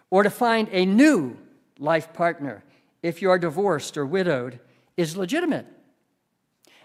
or 0.10 0.24
to 0.24 0.32
find 0.32 0.68
a 0.72 0.86
new 0.86 1.38
life 1.78 2.12
partner 2.14 2.64
if 3.04 3.22
you 3.22 3.30
are 3.30 3.38
divorced 3.38 3.96
or 3.96 4.06
widowed 4.06 4.60
is 4.98 5.16
legitimate. 5.16 5.68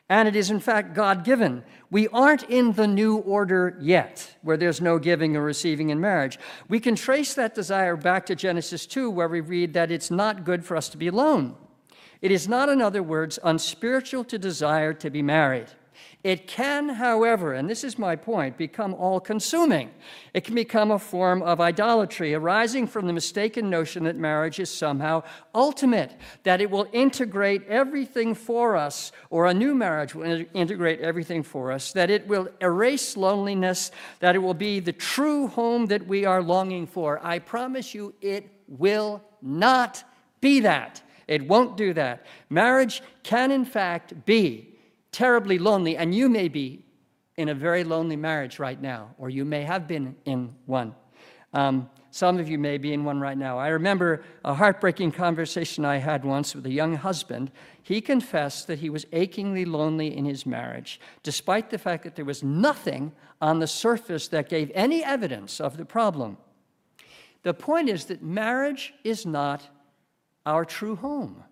And 0.09 0.29
it 0.29 0.37
is, 0.37 0.51
in 0.51 0.61
fact, 0.61 0.95
God 0.95 1.25
given. 1.25 1.65
We 1.91 2.07
aren't 2.09 2.45
in 2.45 2.73
the 2.73 2.87
new 2.87 3.17
order 3.17 3.77
yet, 3.81 4.37
where 4.43 4.57
there's 4.57 4.81
no 4.81 4.99
giving 5.01 5.37
or 5.37 5.43
receiving 5.43 5.91
in 5.91 6.01
marriage. 6.01 6.39
We 6.69 6.79
can 6.79 6.95
trace 6.95 7.35
that 7.35 7.57
desire 7.57 7.97
back 7.97 8.27
to 8.27 8.37
Genesis 8.37 8.87
2, 8.87 9.11
where 9.11 9.29
we 9.29 9.41
read 9.41 9.75
that 9.75 9.91
it's 9.91 10.11
not 10.11 10.45
good 10.45 10.65
for 10.65 10.77
us 10.77 10.89
to 10.91 10.97
be 10.97 11.09
alone. 11.09 11.57
It 12.23 12.31
is 12.31 12.49
not, 12.49 12.69
in 12.69 12.81
other 12.81 13.03
words, 13.03 13.39
unspiritual 13.43 14.25
to 14.25 14.39
desire 14.39 14.95
to 14.95 15.11
be 15.11 15.23
married. 15.23 15.69
It 16.27 16.49
can, 16.49 16.89
however, 16.89 17.53
and 17.53 17.71
this 17.71 17.85
is 17.85 18.01
my 18.01 18.17
point, 18.17 18.57
become 18.57 18.95
all 18.95 19.21
consuming. 19.21 19.93
It 20.35 20.43
can 20.43 20.57
become 20.57 20.91
a 20.91 20.99
form 20.99 21.41
of 21.41 21.61
idolatry 21.61 22.35
arising 22.35 22.89
from 22.89 23.07
the 23.07 23.13
mistaken 23.13 23.71
notion 23.71 24.03
that 24.03 24.17
marriage 24.17 24.59
is 24.59 24.69
somehow 24.69 25.23
ultimate, 25.55 26.11
that 26.43 26.61
it 26.61 26.69
will 26.69 26.89
integrate 26.93 27.65
everything 27.69 28.35
for 28.35 28.75
us, 28.75 29.13
or 29.31 29.47
a 29.47 29.55
new 29.55 29.73
marriage 29.73 30.17
will 30.17 30.45
integrate 30.53 30.99
everything 30.99 31.45
for 31.45 31.71
us, 31.71 31.93
that 31.93 32.11
it 32.11 32.27
will 32.27 32.49
erase 32.61 33.17
loneliness, 33.17 33.93
that 34.19 34.35
it 34.35 34.41
will 34.41 34.53
be 34.53 34.81
the 34.81 34.93
true 34.93 35.47
home 35.47 35.87
that 35.87 36.09
we 36.09 36.25
are 36.25 36.43
longing 36.43 36.89
for. 36.89 37.25
I 37.25 37.39
promise 37.39 37.95
you, 37.95 38.13
it 38.21 38.51
will 38.67 39.23
not 39.41 40.03
be 40.41 40.59
that. 40.59 41.01
It 41.29 41.47
won't 41.47 41.77
do 41.77 41.93
that. 41.93 42.27
Marriage 42.51 43.01
can, 43.23 43.53
in 43.53 43.65
fact, 43.65 44.27
be 44.27 44.73
terribly 45.17 45.59
lonely, 45.59 45.97
and 45.97 46.15
you 46.15 46.29
may 46.29 46.47
be 46.47 46.85
in 47.39 47.49
a 47.49 47.55
very 47.55 47.85
lonely 47.85 48.17
marriage 48.17 48.59
right 48.59 48.79
now, 48.83 49.15
or 49.17 49.31
you 49.31 49.47
may 49.47 49.63
have 49.63 49.89
been 49.89 50.15
in 50.27 50.55
one. 50.67 50.95
Um, 51.55 51.89
some 52.11 52.39
of 52.39 52.51
you 52.51 52.59
may 52.59 52.77
be 52.77 52.93
in 52.93 53.03
one 53.03 53.19
right 53.19 53.39
now. 53.39 53.59
I 53.59 53.69
remember 53.69 54.23
a 54.45 54.53
heartbreaking 54.53 55.13
conversation 55.13 55.87
I 55.87 55.97
had 55.97 56.23
once 56.23 56.55
with 56.55 56.67
a 56.67 56.71
young 56.71 56.97
husband. 56.97 57.51
He 57.83 58.03
confessed 58.03 58.67
that 58.67 58.81
he 58.81 58.91
was 58.91 59.07
achingly 59.11 59.65
lonely 59.65 60.15
in 60.15 60.27
his 60.27 60.45
marriage, 60.45 61.01
despite 61.23 61.71
the 61.71 61.79
fact 61.79 62.05
that 62.05 62.15
there 62.15 62.27
was 62.27 62.43
nothing 62.43 63.13
on 63.41 63.59
the 63.59 63.67
surface 63.67 64.29
that 64.29 64.51
gave 64.51 64.71
any 64.75 65.03
evidence 65.03 65.63
of 65.63 65.79
the 65.79 65.87
problem. 65.87 66.37
The 67.43 67.55
point 67.55 67.89
is 67.89 68.05
that 68.07 68.23
marriage 68.23 68.93
is 69.03 69.25
not 69.25 69.63
our 70.45 70.67
true 70.67 70.97
home. 70.97 71.43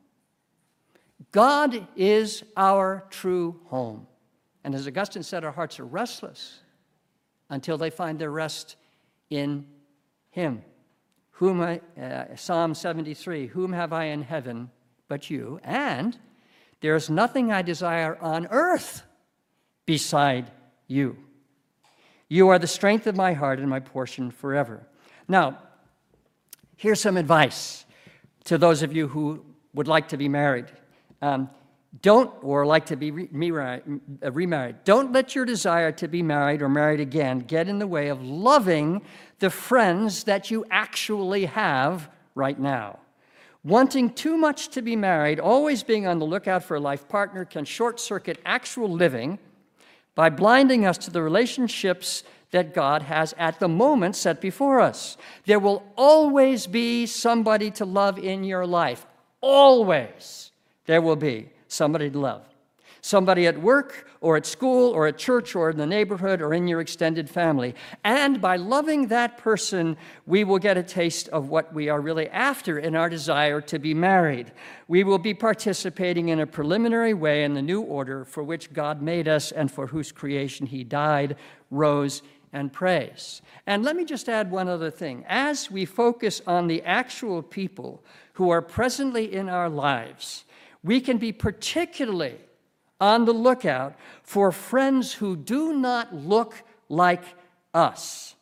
God 1.33 1.87
is 1.97 2.44
our 2.56 3.06
true 3.11 3.61
home. 3.66 4.06
And 4.62 4.75
as 4.75 4.87
Augustine 4.87 5.23
said, 5.23 5.44
our 5.44 5.52
hearts 5.52 5.78
are 5.78 5.85
restless 5.85 6.61
until 7.50 7.76
they 7.76 7.90
find 7.90 8.18
their 8.18 8.30
rest 8.30 8.76
in 9.30 9.66
Him. 10.30 10.62
Whom 11.33 11.61
I, 11.61 11.80
uh, 12.00 12.37
Psalm 12.37 12.75
73 12.75 13.49
Whom 13.49 13.73
have 13.73 13.92
I 13.92 14.04
in 14.04 14.23
heaven 14.23 14.71
but 15.09 15.28
you? 15.30 15.61
And 15.62 16.18
there 16.80 16.97
is 16.97 17.11
nothing 17.11 17.50
I 17.50 17.62
desire 17.62 18.16
on 18.21 18.47
earth 18.50 19.02
beside 19.87 20.50
you. 20.87 21.16
You 22.28 22.49
are 22.49 22.59
the 22.59 22.66
strength 22.66 23.06
of 23.06 23.16
my 23.16 23.33
heart 23.33 23.59
and 23.59 23.68
my 23.68 23.80
portion 23.80 24.30
forever. 24.30 24.87
Now, 25.28 25.59
here's 26.76 27.00
some 27.00 27.16
advice 27.16 27.85
to 28.44 28.59
those 28.59 28.83
of 28.83 28.92
you 28.92 29.09
who 29.09 29.44
would 29.75 29.88
like 29.88 30.09
to 30.09 30.16
be 30.16 30.28
married. 30.28 30.66
Um, 31.25 31.49
don't, 32.02 32.31
or 32.43 32.66
like 32.66 32.87
to 32.87 32.97
be 32.97 33.11
re- 33.11 33.28
uh, 33.33 34.31
remarried, 34.31 34.76
don't 34.85 35.12
let 35.12 35.35
your 35.35 35.47
desire 35.47 35.90
to 35.93 36.07
be 36.07 36.23
married 36.23 36.61
or 36.61 36.69
married 36.69 37.00
again 37.00 37.38
get 37.38 37.66
in 37.66 37.78
the 37.78 37.87
way 37.87 38.09
of 38.09 38.23
loving 38.23 39.00
the 39.38 39.49
friends 39.49 40.25
that 40.25 40.50
you 40.50 40.66
actually 40.71 41.47
have 41.47 42.11
right 42.35 42.61
now. 42.61 42.99
Wanting 43.62 44.12
too 44.12 44.37
much 44.37 44.69
to 44.71 44.83
be 44.83 44.97
married, 44.97 45.40
always 45.40 45.83
being 45.83 46.07
on 46.07 46.19
the 46.19 46.26
lookout 46.26 46.62
for 46.64 46.76
a 46.76 46.81
life 46.81 47.09
partner, 47.09 47.47
can 47.47 47.64
short 47.64 47.99
circuit 47.99 48.38
actual 48.45 48.90
living 48.90 49.38
by 50.14 50.28
blinding 50.28 50.85
us 50.85 50.99
to 50.99 51.11
the 51.11 51.23
relationships 51.23 52.23
that 52.50 52.75
God 52.75 53.00
has 53.02 53.35
at 53.38 53.61
the 53.61 53.69
moment 53.69 54.14
set 54.14 54.43
before 54.43 54.81
us. 54.81 55.16
There 55.47 55.59
will 55.59 55.83
always 55.97 56.66
be 56.66 57.07
somebody 57.07 57.71
to 57.73 57.87
love 57.87 58.19
in 58.19 58.45
your 58.45 58.66
life. 58.66 59.07
Always 59.40 60.50
there 60.87 61.03
will 61.03 61.17
be 61.17 61.49
somebody 61.69 62.11
to 62.11 62.19
love. 62.19 62.43
Somebody 63.00 63.47
at 63.47 63.61
work 63.61 64.09
or 64.23 64.38
at 64.38 64.47
school 64.47 64.91
or 64.93 65.07
at 65.07 65.19
church 65.19 65.55
or 65.55 65.69
in 65.69 65.76
the 65.76 65.85
neighborhood 65.85 66.41
or 66.41 66.55
in 66.55 66.67
your 66.67 66.81
extended 66.81 67.29
family. 67.29 67.75
And 68.03 68.41
by 68.41 68.57
loving 68.57 69.09
that 69.09 69.37
person, 69.37 69.99
we 70.25 70.43
will 70.43 70.59
get 70.59 70.79
a 70.79 70.83
taste 70.83 71.29
of 71.29 71.50
what 71.50 71.75
we 71.75 71.91
are 71.91 72.00
really 72.00 72.31
after 72.31 72.79
in 72.79 72.97
our 72.97 73.11
desire 73.11 73.61
to 73.61 73.79
be 73.79 73.93
married. 73.93 74.53
We 74.88 75.05
will 75.05 75.19
be 75.19 75.35
participating 75.35 76.31
in 76.31 76.41
a 76.41 76.47
preliminary 76.47 77.12
way 77.12 77.45
in 77.45 77.53
the 77.53 77.61
new 77.61 77.83
order 77.83 78.25
for 78.25 78.43
which 78.43 78.73
God 78.73 79.03
made 79.03 79.29
us 79.29 79.53
and 79.53 79.71
for 79.71 79.88
whose 79.88 80.11
creation 80.11 80.64
He 80.64 80.83
died, 80.83 81.37
rose, 81.71 82.23
and 82.55 82.73
prays. 82.73 83.43
And 83.67 83.83
let 83.83 83.97
me 83.97 84.07
just 84.07 84.31
add 84.31 84.50
one 84.50 84.69
other 84.69 84.91
thing. 84.91 85.26
As 85.29 85.71
we 85.71 85.85
focus 85.85 86.41
on 86.47 86.69
the 86.69 86.83
actual 86.85 87.43
people 87.43 88.03
who 88.35 88.49
are 88.49 88.62
presently 88.62 89.35
in 89.35 89.50
our 89.50 89.69
lives, 89.69 90.45
we 90.85 91.00
can 91.00 91.19
be 91.19 91.33
particularly 91.33 92.37
on 93.00 93.25
the 93.25 93.33
lookout 93.33 93.97
for 94.23 94.53
friends 94.53 95.14
who 95.14 95.37
do 95.37 95.73
not 95.73 96.14
look 96.14 96.62
like 96.88 97.25
us. 97.73 98.37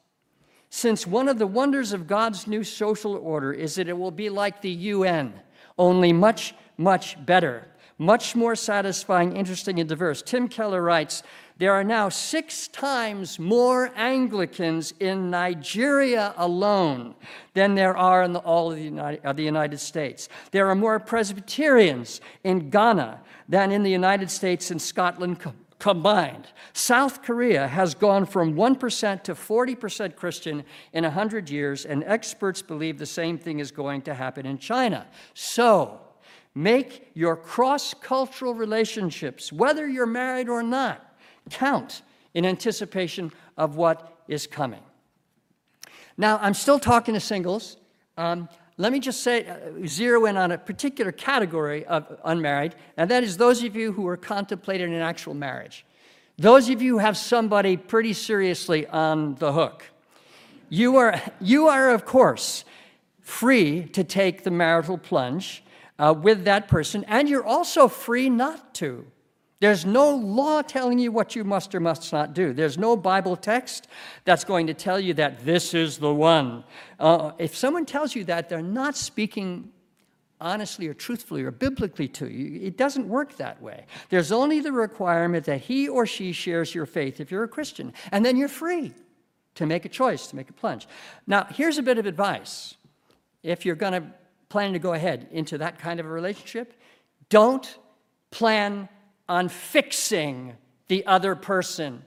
Since 0.68 1.06
one 1.06 1.28
of 1.28 1.38
the 1.38 1.46
wonders 1.46 1.92
of 1.92 2.06
God's 2.06 2.46
new 2.46 2.64
social 2.64 3.14
order 3.14 3.52
is 3.52 3.76
that 3.76 3.88
it 3.88 3.96
will 3.96 4.10
be 4.10 4.28
like 4.28 4.60
the 4.60 4.70
UN, 4.70 5.32
only 5.78 6.12
much, 6.12 6.54
much 6.76 7.24
better, 7.24 7.68
much 7.98 8.34
more 8.34 8.56
satisfying, 8.56 9.36
interesting, 9.36 9.78
and 9.78 9.88
diverse. 9.88 10.22
Tim 10.22 10.48
Keller 10.48 10.82
writes 10.82 11.22
there 11.58 11.72
are 11.72 11.84
now 11.84 12.08
six 12.08 12.68
times 12.68 13.38
more 13.38 13.90
Anglicans 13.94 14.94
in 14.98 15.30
Nigeria 15.30 16.34
alone 16.36 17.14
than 17.54 17.74
there 17.74 17.96
are 17.96 18.22
in 18.22 18.32
the, 18.32 18.40
all 18.40 18.70
of 18.70 18.78
the, 18.78 18.84
United, 18.84 19.24
of 19.24 19.36
the 19.36 19.44
United 19.44 19.78
States. 19.78 20.28
There 20.50 20.68
are 20.68 20.74
more 20.74 20.98
Presbyterians 20.98 22.20
in 22.42 22.70
Ghana 22.70 23.20
than 23.48 23.70
in 23.70 23.82
the 23.82 23.90
United 23.90 24.30
States 24.30 24.70
and 24.70 24.80
Scotland 24.80 25.40
co- 25.40 25.52
combined. 25.78 26.46
South 26.72 27.22
Korea 27.22 27.66
has 27.66 27.94
gone 27.94 28.24
from 28.24 28.54
1% 28.54 29.22
to 29.24 29.34
40% 29.34 30.16
Christian 30.16 30.64
in 30.92 31.02
100 31.04 31.50
years, 31.50 31.84
and 31.84 32.04
experts 32.04 32.62
believe 32.62 32.98
the 32.98 33.06
same 33.06 33.36
thing 33.36 33.58
is 33.58 33.72
going 33.72 34.00
to 34.02 34.14
happen 34.14 34.46
in 34.46 34.58
China. 34.58 35.06
So, 35.34 36.00
make 36.54 37.10
your 37.14 37.36
cross 37.36 37.94
cultural 37.94 38.54
relationships, 38.54 39.52
whether 39.52 39.88
you're 39.88 40.06
married 40.06 40.48
or 40.48 40.62
not, 40.62 41.11
count 41.50 42.02
in 42.34 42.44
anticipation 42.46 43.32
of 43.56 43.76
what 43.76 44.22
is 44.28 44.46
coming. 44.46 44.82
Now, 46.16 46.38
I'm 46.42 46.54
still 46.54 46.78
talking 46.78 47.14
to 47.14 47.20
singles. 47.20 47.76
Um, 48.16 48.48
let 48.78 48.92
me 48.92 49.00
just 49.00 49.22
say, 49.22 49.46
uh, 49.46 49.86
zero 49.86 50.26
in 50.26 50.36
on 50.36 50.52
a 50.52 50.58
particular 50.58 51.12
category 51.12 51.84
of 51.86 52.18
unmarried, 52.24 52.74
and 52.96 53.10
that 53.10 53.22
is 53.22 53.36
those 53.36 53.62
of 53.62 53.76
you 53.76 53.92
who 53.92 54.06
are 54.06 54.16
contemplating 54.16 54.94
an 54.94 55.00
actual 55.00 55.34
marriage. 55.34 55.84
Those 56.38 56.68
of 56.70 56.80
you 56.80 56.94
who 56.94 56.98
have 56.98 57.16
somebody 57.16 57.76
pretty 57.76 58.14
seriously 58.14 58.86
on 58.86 59.34
the 59.36 59.52
hook. 59.52 59.84
You 60.68 60.96
are, 60.96 61.20
you 61.40 61.68
are 61.68 61.90
of 61.90 62.06
course, 62.06 62.64
free 63.20 63.84
to 63.92 64.02
take 64.04 64.42
the 64.42 64.50
marital 64.50 64.96
plunge 64.98 65.62
uh, 65.98 66.14
with 66.16 66.44
that 66.44 66.68
person, 66.68 67.04
and 67.06 67.28
you're 67.28 67.44
also 67.44 67.88
free 67.88 68.30
not 68.30 68.74
to. 68.76 69.06
There's 69.62 69.86
no 69.86 70.16
law 70.16 70.60
telling 70.62 70.98
you 70.98 71.12
what 71.12 71.36
you 71.36 71.44
must 71.44 71.72
or 71.72 71.78
must 71.78 72.12
not 72.12 72.34
do. 72.34 72.52
There's 72.52 72.76
no 72.76 72.96
Bible 72.96 73.36
text 73.36 73.86
that's 74.24 74.42
going 74.42 74.66
to 74.66 74.74
tell 74.74 74.98
you 74.98 75.14
that 75.14 75.44
this 75.44 75.72
is 75.72 75.98
the 75.98 76.12
one. 76.12 76.64
Uh, 76.98 77.30
if 77.38 77.54
someone 77.56 77.86
tells 77.86 78.16
you 78.16 78.24
that, 78.24 78.48
they're 78.48 78.60
not 78.60 78.96
speaking 78.96 79.70
honestly 80.40 80.88
or 80.88 80.94
truthfully 80.94 81.44
or 81.44 81.52
biblically 81.52 82.08
to 82.08 82.28
you. 82.28 82.60
It 82.60 82.76
doesn't 82.76 83.08
work 83.08 83.36
that 83.36 83.62
way. 83.62 83.86
There's 84.08 84.32
only 84.32 84.58
the 84.58 84.72
requirement 84.72 85.44
that 85.44 85.60
he 85.60 85.88
or 85.88 86.06
she 86.06 86.32
shares 86.32 86.74
your 86.74 86.84
faith 86.84 87.20
if 87.20 87.30
you're 87.30 87.44
a 87.44 87.48
Christian, 87.48 87.92
and 88.10 88.26
then 88.26 88.36
you're 88.36 88.48
free 88.48 88.92
to 89.54 89.64
make 89.64 89.84
a 89.84 89.88
choice, 89.88 90.26
to 90.26 90.34
make 90.34 90.50
a 90.50 90.54
plunge. 90.54 90.88
Now, 91.28 91.46
here's 91.48 91.78
a 91.78 91.84
bit 91.84 91.98
of 91.98 92.06
advice. 92.06 92.74
If 93.44 93.64
you're 93.64 93.76
going 93.76 93.92
to 93.92 94.10
plan 94.48 94.72
to 94.72 94.80
go 94.80 94.94
ahead 94.94 95.28
into 95.30 95.56
that 95.58 95.78
kind 95.78 96.00
of 96.00 96.06
a 96.06 96.08
relationship, 96.10 96.74
don't 97.28 97.78
plan 98.32 98.88
on 99.32 99.48
fixing 99.48 100.52
the 100.88 101.06
other 101.06 101.34
person. 101.34 102.02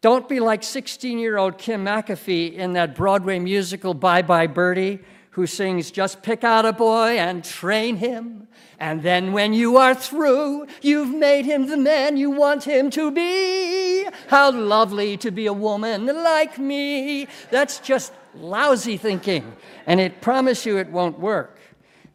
Don't 0.00 0.28
be 0.28 0.38
like 0.38 0.62
16 0.62 1.18
year 1.18 1.36
old 1.36 1.58
Kim 1.58 1.84
McAfee 1.84 2.52
in 2.54 2.74
that 2.74 2.94
Broadway 2.94 3.40
musical 3.40 3.92
Bye 3.92 4.22
Bye 4.22 4.46
Birdie, 4.46 5.00
who 5.30 5.48
sings, 5.48 5.90
Just 5.90 6.22
pick 6.22 6.44
out 6.44 6.64
a 6.64 6.72
boy 6.72 7.18
and 7.18 7.44
train 7.44 7.96
him. 7.96 8.46
And 8.78 9.02
then 9.02 9.32
when 9.32 9.52
you 9.52 9.78
are 9.78 9.96
through, 9.96 10.68
you've 10.80 11.12
made 11.12 11.44
him 11.44 11.66
the 11.66 11.76
man 11.76 12.16
you 12.16 12.30
want 12.30 12.62
him 12.62 12.88
to 12.90 13.10
be. 13.10 14.06
How 14.28 14.52
lovely 14.52 15.16
to 15.18 15.32
be 15.32 15.46
a 15.46 15.52
woman 15.52 16.06
like 16.06 16.56
me. 16.56 17.26
That's 17.50 17.80
just 17.80 18.12
lousy 18.36 18.96
thinking, 18.96 19.56
and 19.86 19.98
it 20.00 20.20
promise 20.20 20.64
you 20.64 20.78
it 20.78 20.88
won't 20.88 21.18
work. 21.18 21.58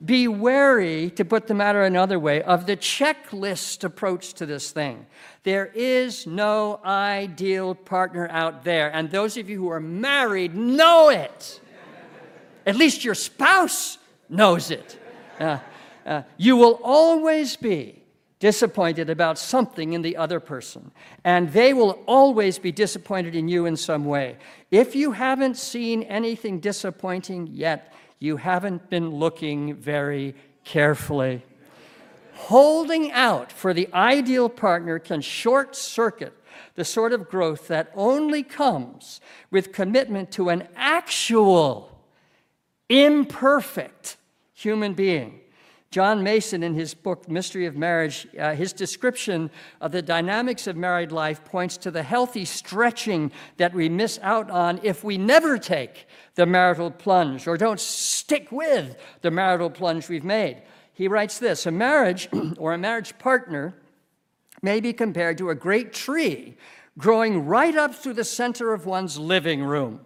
Be 0.03 0.27
wary, 0.27 1.09
to 1.11 1.25
put 1.25 1.47
the 1.47 1.55
matter 1.55 1.81
another 1.81 2.19
way, 2.19 2.43
of 2.43 2.67
the 2.67 2.77
checklist 2.77 3.83
approach 3.83 4.33
to 4.35 4.45
this 4.45 4.71
thing. 4.71 5.07
There 5.43 5.65
is 5.73 6.27
no 6.27 6.79
ideal 6.85 7.73
partner 7.73 8.27
out 8.29 8.63
there, 8.63 8.93
and 8.93 9.09
those 9.09 9.37
of 9.37 9.49
you 9.49 9.57
who 9.57 9.69
are 9.69 9.79
married 9.79 10.55
know 10.55 11.09
it. 11.09 11.59
At 12.65 12.75
least 12.75 13.03
your 13.03 13.15
spouse 13.15 13.97
knows 14.29 14.69
it. 14.69 14.99
Uh, 15.39 15.59
uh, 16.05 16.21
you 16.37 16.57
will 16.57 16.79
always 16.83 17.55
be 17.55 18.03
disappointed 18.39 19.09
about 19.09 19.39
something 19.39 19.93
in 19.93 20.03
the 20.03 20.15
other 20.15 20.39
person, 20.39 20.91
and 21.23 21.51
they 21.53 21.73
will 21.73 22.03
always 22.05 22.59
be 22.59 22.71
disappointed 22.71 23.35
in 23.35 23.47
you 23.47 23.65
in 23.65 23.75
some 23.75 24.05
way. 24.05 24.37
If 24.69 24.95
you 24.95 25.13
haven't 25.13 25.57
seen 25.57 26.03
anything 26.03 26.59
disappointing 26.59 27.47
yet, 27.47 27.93
you 28.19 28.37
haven't 28.37 28.89
been 28.89 29.11
looking 29.11 29.75
very 29.75 30.35
carefully. 30.63 31.43
Holding 32.33 33.11
out 33.11 33.51
for 33.51 33.73
the 33.73 33.89
ideal 33.93 34.49
partner 34.49 34.99
can 34.99 35.21
short 35.21 35.75
circuit 35.75 36.33
the 36.75 36.85
sort 36.85 37.13
of 37.13 37.29
growth 37.29 37.67
that 37.67 37.91
only 37.95 38.43
comes 38.43 39.19
with 39.49 39.73
commitment 39.73 40.31
to 40.31 40.49
an 40.49 40.67
actual, 40.75 42.03
imperfect 42.89 44.17
human 44.53 44.93
being. 44.93 45.39
John 45.97 46.21
Mason, 46.21 46.61
in 46.61 46.75
his 46.75 46.93
book, 46.93 47.27
Mystery 47.27 47.65
of 47.65 47.75
Marriage, 47.75 48.27
uh, 48.39 48.53
his 48.53 48.71
description 48.71 49.49
of 49.81 49.91
the 49.91 50.03
dynamics 50.03 50.67
of 50.67 50.77
married 50.77 51.11
life 51.11 51.43
points 51.43 51.75
to 51.77 51.89
the 51.89 52.03
healthy 52.03 52.45
stretching 52.45 53.31
that 53.57 53.73
we 53.73 53.89
miss 53.89 54.19
out 54.21 54.51
on 54.51 54.79
if 54.83 55.03
we 55.03 55.17
never 55.17 55.57
take 55.57 56.05
the 56.35 56.45
marital 56.45 56.91
plunge 56.91 57.47
or 57.47 57.57
don't 57.57 57.79
stick 57.79 58.51
with 58.51 58.95
the 59.21 59.31
marital 59.31 59.71
plunge 59.71 60.07
we've 60.07 60.23
made. 60.23 60.61
He 60.93 61.07
writes 61.07 61.39
this 61.39 61.65
A 61.65 61.71
marriage 61.71 62.29
or 62.59 62.75
a 62.75 62.77
marriage 62.77 63.17
partner 63.17 63.73
may 64.61 64.79
be 64.79 64.93
compared 64.93 65.39
to 65.39 65.49
a 65.49 65.55
great 65.55 65.93
tree 65.93 66.57
growing 66.99 67.47
right 67.47 67.75
up 67.75 67.95
through 67.95 68.13
the 68.13 68.23
center 68.23 68.71
of 68.71 68.85
one's 68.85 69.17
living 69.17 69.63
room. 69.63 70.01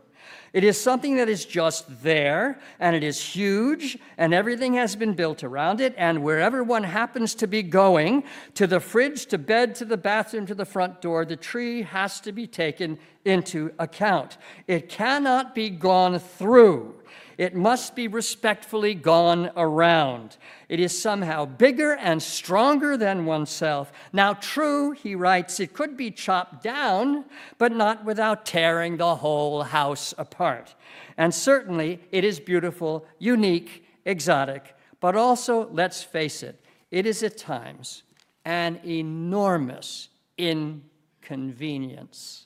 It 0.53 0.65
is 0.65 0.79
something 0.79 1.15
that 1.15 1.29
is 1.29 1.45
just 1.45 2.03
there, 2.03 2.59
and 2.77 2.93
it 2.93 3.03
is 3.03 3.21
huge, 3.23 3.97
and 4.17 4.33
everything 4.33 4.73
has 4.73 4.97
been 4.97 5.13
built 5.13 5.45
around 5.45 5.79
it. 5.79 5.95
And 5.97 6.23
wherever 6.23 6.61
one 6.61 6.83
happens 6.83 7.33
to 7.35 7.47
be 7.47 7.63
going, 7.63 8.25
to 8.55 8.67
the 8.67 8.81
fridge, 8.81 9.27
to 9.27 9.37
bed, 9.37 9.75
to 9.75 9.85
the 9.85 9.95
bathroom, 9.95 10.45
to 10.47 10.55
the 10.55 10.65
front 10.65 11.01
door, 11.01 11.23
the 11.23 11.37
tree 11.37 11.83
has 11.83 12.19
to 12.21 12.33
be 12.33 12.47
taken 12.47 12.99
into 13.23 13.71
account. 13.79 14.37
It 14.67 14.89
cannot 14.89 15.55
be 15.55 15.69
gone 15.69 16.19
through. 16.19 17.00
It 17.41 17.55
must 17.55 17.95
be 17.95 18.07
respectfully 18.07 18.93
gone 18.93 19.49
around. 19.57 20.37
It 20.69 20.79
is 20.79 21.01
somehow 21.01 21.45
bigger 21.45 21.93
and 21.93 22.21
stronger 22.21 22.97
than 22.97 23.25
oneself. 23.25 23.91
Now, 24.13 24.33
true, 24.33 24.91
he 24.91 25.15
writes, 25.15 25.59
it 25.59 25.73
could 25.73 25.97
be 25.97 26.11
chopped 26.11 26.61
down, 26.61 27.25
but 27.57 27.71
not 27.71 28.05
without 28.05 28.45
tearing 28.45 28.97
the 28.97 29.15
whole 29.15 29.63
house 29.63 30.13
apart. 30.19 30.75
And 31.17 31.33
certainly, 31.33 31.99
it 32.11 32.23
is 32.23 32.39
beautiful, 32.39 33.07
unique, 33.17 33.87
exotic, 34.05 34.75
but 34.99 35.15
also, 35.15 35.67
let's 35.71 36.03
face 36.03 36.43
it, 36.43 36.63
it 36.91 37.07
is 37.07 37.23
at 37.23 37.39
times 37.39 38.03
an 38.45 38.79
enormous 38.85 40.09
inconvenience. 40.37 42.45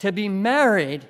To 0.00 0.10
be 0.10 0.28
married 0.28 1.06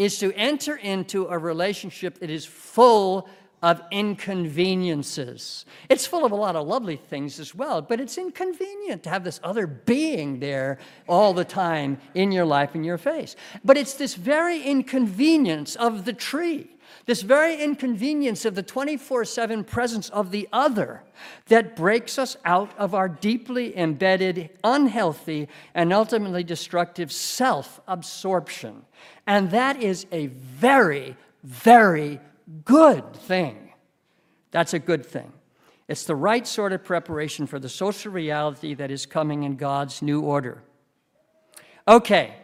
is 0.00 0.18
to 0.18 0.32
enter 0.32 0.76
into 0.76 1.26
a 1.26 1.36
relationship 1.36 2.20
that 2.20 2.30
is 2.30 2.46
full 2.46 3.28
of 3.62 3.82
inconveniences. 3.90 5.66
It's 5.90 6.06
full 6.06 6.24
of 6.24 6.32
a 6.32 6.36
lot 6.36 6.56
of 6.56 6.66
lovely 6.66 6.96
things 6.96 7.38
as 7.38 7.54
well, 7.54 7.82
but 7.82 8.00
it's 8.00 8.16
inconvenient 8.16 9.02
to 9.02 9.10
have 9.10 9.24
this 9.24 9.38
other 9.44 9.66
being 9.66 10.40
there 10.40 10.78
all 11.06 11.34
the 11.34 11.44
time 11.44 11.98
in 12.14 12.32
your 12.32 12.46
life, 12.46 12.74
in 12.74 12.82
your 12.82 12.96
face. 12.96 13.36
But 13.62 13.76
it's 13.76 13.92
this 13.92 14.14
very 14.14 14.62
inconvenience 14.62 15.76
of 15.76 16.06
the 16.06 16.14
tree 16.14 16.70
this 17.06 17.22
very 17.22 17.62
inconvenience 17.62 18.44
of 18.44 18.54
the 18.54 18.62
24 18.62 19.24
7 19.24 19.64
presence 19.64 20.08
of 20.10 20.30
the 20.30 20.48
other 20.52 21.02
that 21.46 21.76
breaks 21.76 22.18
us 22.18 22.36
out 22.44 22.70
of 22.78 22.94
our 22.94 23.08
deeply 23.08 23.76
embedded, 23.76 24.50
unhealthy, 24.62 25.48
and 25.74 25.92
ultimately 25.92 26.44
destructive 26.44 27.10
self 27.10 27.80
absorption. 27.88 28.84
And 29.26 29.50
that 29.50 29.82
is 29.82 30.06
a 30.12 30.26
very, 30.28 31.16
very 31.42 32.20
good 32.64 33.14
thing. 33.14 33.72
That's 34.50 34.74
a 34.74 34.78
good 34.78 35.04
thing. 35.06 35.32
It's 35.88 36.04
the 36.04 36.14
right 36.14 36.46
sort 36.46 36.72
of 36.72 36.84
preparation 36.84 37.46
for 37.46 37.58
the 37.58 37.68
social 37.68 38.12
reality 38.12 38.74
that 38.74 38.90
is 38.90 39.06
coming 39.06 39.42
in 39.42 39.56
God's 39.56 40.02
new 40.02 40.20
order. 40.20 40.62
Okay, 41.88 42.34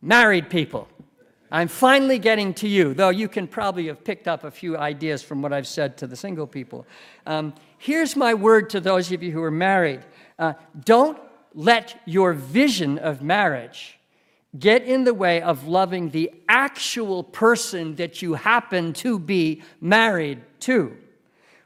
married 0.00 0.50
people. 0.50 0.86
I'm 1.52 1.68
finally 1.68 2.18
getting 2.18 2.54
to 2.54 2.68
you, 2.68 2.94
though 2.94 3.08
you 3.08 3.26
can 3.28 3.48
probably 3.48 3.88
have 3.88 4.04
picked 4.04 4.28
up 4.28 4.44
a 4.44 4.50
few 4.50 4.76
ideas 4.76 5.22
from 5.22 5.42
what 5.42 5.52
I've 5.52 5.66
said 5.66 5.96
to 5.98 6.06
the 6.06 6.14
single 6.14 6.46
people. 6.46 6.86
Um, 7.26 7.54
here's 7.78 8.14
my 8.14 8.34
word 8.34 8.70
to 8.70 8.80
those 8.80 9.10
of 9.10 9.22
you 9.22 9.32
who 9.32 9.42
are 9.42 9.50
married 9.50 10.00
uh, 10.38 10.54
don't 10.84 11.18
let 11.54 12.00
your 12.06 12.32
vision 12.32 12.98
of 12.98 13.20
marriage 13.20 13.98
get 14.58 14.82
in 14.84 15.04
the 15.04 15.14
way 15.14 15.42
of 15.42 15.66
loving 15.66 16.10
the 16.10 16.30
actual 16.48 17.22
person 17.22 17.96
that 17.96 18.22
you 18.22 18.34
happen 18.34 18.92
to 18.92 19.18
be 19.18 19.62
married 19.80 20.40
to. 20.60 20.96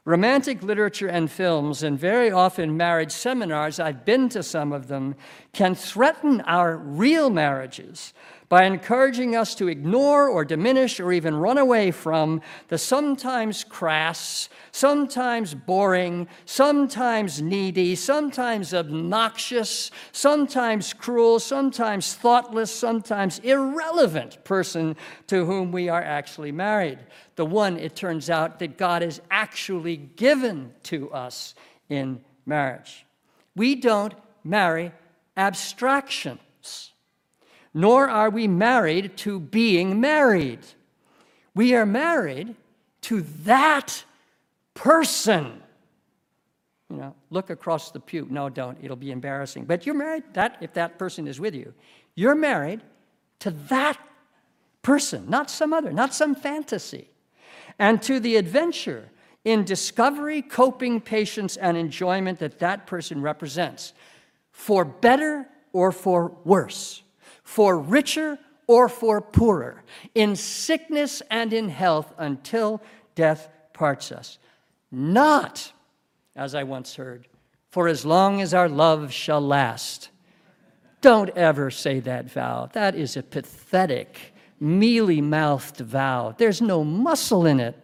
Romantic 0.03 0.61
literature 0.61 1.07
and 1.07 1.31
films, 1.31 1.81
and 1.81 1.97
very 1.97 2.31
often 2.31 2.77
marriage 2.77 3.11
seminars, 3.11 3.79
I've 3.79 4.05
been 4.05 4.29
to 4.29 4.43
some 4.43 4.71
of 4.71 4.87
them, 4.87 5.15
can 5.51 5.73
threaten 5.73 6.41
our 6.41 6.77
real 6.77 7.31
marriages 7.31 8.13
by 8.47 8.63
encouraging 8.63 9.35
us 9.35 9.55
to 9.55 9.67
ignore 9.67 10.29
or 10.29 10.45
diminish 10.45 10.99
or 10.99 11.11
even 11.11 11.35
run 11.35 11.57
away 11.57 11.91
from 11.91 12.41
the 12.67 12.77
sometimes 12.77 13.63
crass, 13.63 14.49
sometimes 14.71 15.55
boring, 15.55 16.27
sometimes 16.45 17.41
needy, 17.41 17.95
sometimes 17.95 18.73
obnoxious, 18.73 19.89
sometimes 20.11 20.93
cruel, 20.93 21.39
sometimes 21.39 22.13
thoughtless, 22.13 22.73
sometimes 22.73 23.39
irrelevant 23.39 24.43
person 24.43 24.95
to 25.27 25.45
whom 25.45 25.71
we 25.71 25.89
are 25.89 26.03
actually 26.03 26.51
married. 26.51 26.99
The 27.35 27.45
one, 27.45 27.77
it 27.77 27.95
turns 27.95 28.29
out, 28.29 28.59
that 28.59 28.77
God 28.77 29.01
has 29.01 29.21
actually 29.31 29.97
given 29.97 30.73
to 30.83 31.11
us 31.11 31.55
in 31.89 32.21
marriage. 32.45 33.05
We 33.55 33.75
don't 33.75 34.13
marry 34.43 34.91
abstractions 35.35 36.93
nor 37.75 38.09
are 38.09 38.29
we 38.29 38.47
married 38.47 39.17
to 39.17 39.37
being 39.37 39.99
married. 39.99 40.61
We 41.53 41.75
are 41.75 41.85
married 41.85 42.55
to 43.01 43.21
that 43.43 44.05
person. 44.73 45.61
You 46.89 46.95
know, 46.95 47.15
look 47.29 47.49
across 47.49 47.91
the 47.91 47.99
pew. 47.99 48.27
No, 48.31 48.47
don't. 48.47 48.77
It'll 48.81 48.95
be 48.95 49.11
embarrassing. 49.11 49.65
But 49.65 49.85
you're 49.85 49.93
married 49.93 50.23
that 50.33 50.57
if 50.61 50.73
that 50.75 50.97
person 50.97 51.27
is 51.27 51.37
with 51.37 51.53
you. 51.53 51.73
You're 52.15 52.33
married 52.33 52.79
to 53.39 53.51
that 53.51 53.99
person, 54.81 55.29
not 55.29 55.51
some 55.51 55.73
other, 55.73 55.91
not 55.91 56.13
some 56.13 56.33
fantasy. 56.33 57.09
And 57.77 58.01
to 58.03 58.21
the 58.21 58.37
adventure 58.37 59.09
in 59.43 59.65
discovery, 59.65 60.41
coping, 60.41 61.01
patience, 61.01 61.57
and 61.57 61.75
enjoyment 61.75 62.39
that 62.39 62.59
that 62.59 62.87
person 62.87 63.21
represents, 63.21 63.91
for 64.51 64.85
better 64.85 65.45
or 65.73 65.91
for 65.91 66.37
worse 66.45 67.01
for 67.45 67.79
richer 67.79 68.37
or 68.67 68.89
for 68.89 69.21
poorer, 69.21 69.83
in 70.15 70.35
sickness 70.35 71.21
and 71.29 71.53
in 71.53 71.69
health, 71.69 72.11
until 72.17 72.81
death 73.13 73.47
parts 73.73 74.11
us. 74.11 74.39
Not, 74.91 75.71
as 76.35 76.55
I 76.55 76.63
once 76.63 76.95
heard, 76.95 77.27
for 77.69 77.87
as 77.87 78.05
long 78.05 78.41
as 78.41 78.53
our 78.53 78.67
love 78.67 79.13
shall 79.13 79.41
last. 79.41 80.09
Don't 81.01 81.29
ever 81.37 81.69
say 81.69 81.99
that 82.01 82.31
vow. 82.31 82.69
That 82.73 82.95
is 82.95 83.15
a 83.15 83.21
pathetic, 83.21 84.33
mealy 84.59 85.21
mouthed 85.21 85.77
vow. 85.77 86.33
There's 86.35 86.61
no 86.61 86.83
muscle 86.83 87.45
in 87.45 87.59
it. 87.59 87.77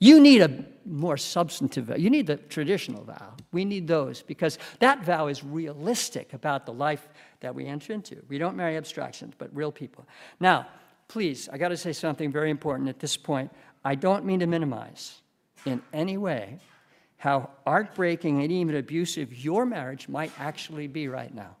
You 0.00 0.18
need 0.18 0.42
a 0.42 0.64
more 0.84 1.16
substantive 1.16 1.84
vow. 1.84 1.94
You 1.94 2.10
need 2.10 2.26
the 2.26 2.38
traditional 2.38 3.04
vow. 3.04 3.34
We 3.52 3.64
need 3.64 3.86
those 3.86 4.22
because 4.22 4.58
that 4.80 5.04
vow 5.04 5.28
is 5.28 5.44
realistic 5.44 6.32
about 6.32 6.66
the 6.66 6.72
life 6.72 7.06
that 7.42 7.54
we 7.54 7.66
enter 7.66 7.92
into. 7.92 8.22
We 8.28 8.38
don't 8.38 8.56
marry 8.56 8.76
abstractions, 8.76 9.34
but 9.36 9.54
real 9.54 9.70
people. 9.70 10.06
Now, 10.40 10.66
please, 11.08 11.48
I 11.52 11.58
got 11.58 11.68
to 11.68 11.76
say 11.76 11.92
something 11.92 12.32
very 12.32 12.50
important 12.50 12.88
at 12.88 12.98
this 12.98 13.16
point. 13.16 13.52
I 13.84 13.94
don't 13.94 14.24
mean 14.24 14.40
to 14.40 14.46
minimize 14.46 15.20
in 15.66 15.82
any 15.92 16.16
way 16.16 16.58
how 17.18 17.50
heartbreaking 17.64 18.42
and 18.42 18.50
even 18.50 18.74
abusive 18.76 19.32
your 19.44 19.64
marriage 19.64 20.08
might 20.08 20.32
actually 20.38 20.88
be 20.88 21.06
right 21.06 21.32
now. 21.32 21.56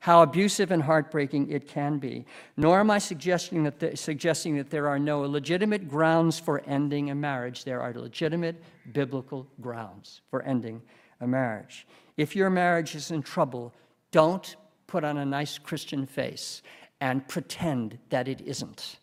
How 0.00 0.22
abusive 0.22 0.70
and 0.70 0.82
heartbreaking 0.82 1.50
it 1.50 1.66
can 1.68 1.98
be. 1.98 2.26
Nor 2.56 2.80
am 2.80 2.90
I 2.90 2.98
suggesting 2.98 3.64
that, 3.64 3.78
the, 3.78 3.96
suggesting 3.96 4.56
that 4.56 4.70
there 4.70 4.88
are 4.88 4.98
no 4.98 5.20
legitimate 5.20 5.88
grounds 5.88 6.38
for 6.38 6.62
ending 6.66 7.10
a 7.10 7.14
marriage. 7.14 7.64
There 7.64 7.80
are 7.80 7.92
legitimate 7.92 8.62
biblical 8.92 9.46
grounds 9.60 10.20
for 10.30 10.42
ending 10.42 10.82
a 11.20 11.26
marriage. 11.26 11.86
If 12.16 12.36
your 12.36 12.50
marriage 12.50 12.94
is 12.94 13.10
in 13.10 13.22
trouble, 13.22 13.72
don't 14.10 14.56
put 14.86 15.04
on 15.04 15.16
a 15.16 15.24
nice 15.24 15.58
Christian 15.58 16.06
face 16.06 16.62
and 17.00 17.26
pretend 17.26 17.98
that 18.10 18.28
it 18.28 18.40
isn't. 18.40 18.98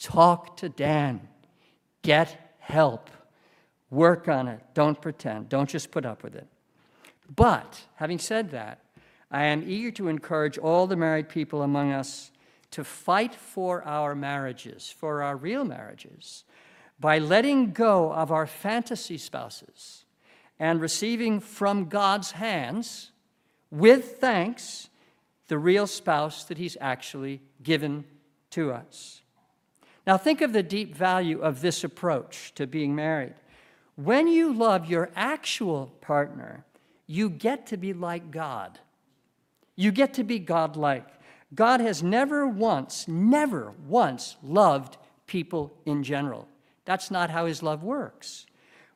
Talk 0.00 0.56
to 0.58 0.68
Dan. 0.68 1.28
Get 2.02 2.54
help. 2.58 3.10
Work 3.90 4.28
on 4.28 4.48
it. 4.48 4.60
Don't 4.74 5.00
pretend. 5.00 5.48
Don't 5.48 5.68
just 5.68 5.90
put 5.90 6.06
up 6.06 6.22
with 6.22 6.34
it. 6.34 6.46
But, 7.34 7.82
having 7.96 8.18
said 8.18 8.50
that, 8.52 8.80
I 9.30 9.44
am 9.44 9.64
eager 9.66 9.90
to 9.92 10.08
encourage 10.08 10.56
all 10.56 10.86
the 10.86 10.96
married 10.96 11.28
people 11.28 11.62
among 11.62 11.92
us 11.92 12.30
to 12.70 12.84
fight 12.84 13.34
for 13.34 13.82
our 13.84 14.14
marriages, 14.14 14.90
for 14.90 15.22
our 15.22 15.36
real 15.36 15.64
marriages, 15.64 16.44
by 17.00 17.18
letting 17.18 17.72
go 17.72 18.12
of 18.12 18.32
our 18.32 18.46
fantasy 18.46 19.18
spouses 19.18 20.04
and 20.58 20.80
receiving 20.80 21.40
from 21.40 21.88
God's 21.88 22.32
hands 22.32 23.12
with 23.70 24.18
thanks, 24.18 24.88
the 25.48 25.58
real 25.58 25.86
spouse 25.86 26.44
that 26.44 26.58
He's 26.58 26.76
actually 26.80 27.40
given 27.62 28.04
to 28.50 28.72
us. 28.72 29.22
Now, 30.06 30.16
think 30.16 30.40
of 30.40 30.52
the 30.52 30.62
deep 30.62 30.94
value 30.94 31.40
of 31.40 31.60
this 31.60 31.84
approach 31.84 32.54
to 32.54 32.66
being 32.66 32.94
married. 32.94 33.34
When 33.96 34.26
you 34.26 34.54
love 34.54 34.88
your 34.88 35.10
actual 35.14 35.92
partner, 36.00 36.64
you 37.06 37.28
get 37.28 37.66
to 37.66 37.76
be 37.76 37.92
like 37.92 38.30
God. 38.30 38.78
You 39.76 39.92
get 39.92 40.14
to 40.14 40.24
be 40.24 40.38
godlike. 40.38 41.06
God 41.54 41.80
has 41.80 42.02
never 42.02 42.46
once, 42.46 43.06
never 43.08 43.72
once 43.86 44.36
loved 44.42 44.96
people 45.26 45.72
in 45.84 46.02
general. 46.02 46.48
That's 46.84 47.10
not 47.10 47.30
how 47.30 47.46
his 47.46 47.62
love 47.62 47.82
works. 47.82 48.46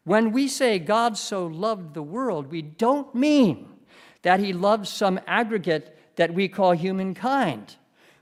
When 0.05 0.33
we 0.33 0.49
say 0.49 0.79
God 0.79 1.17
so 1.17 1.47
loved 1.47 1.95
the 1.95 2.03
world, 2.03 2.51
we 2.51 2.63
don't 2.63 3.15
mean 3.15 3.69
that 4.23 4.41
he 4.41 4.53
loves 4.53 4.89
some 4.89 5.21
aggregate 5.27 5.99
that 6.17 6.35
we 6.35 6.49
call 6.49 6.73
humankind. 6.73 7.77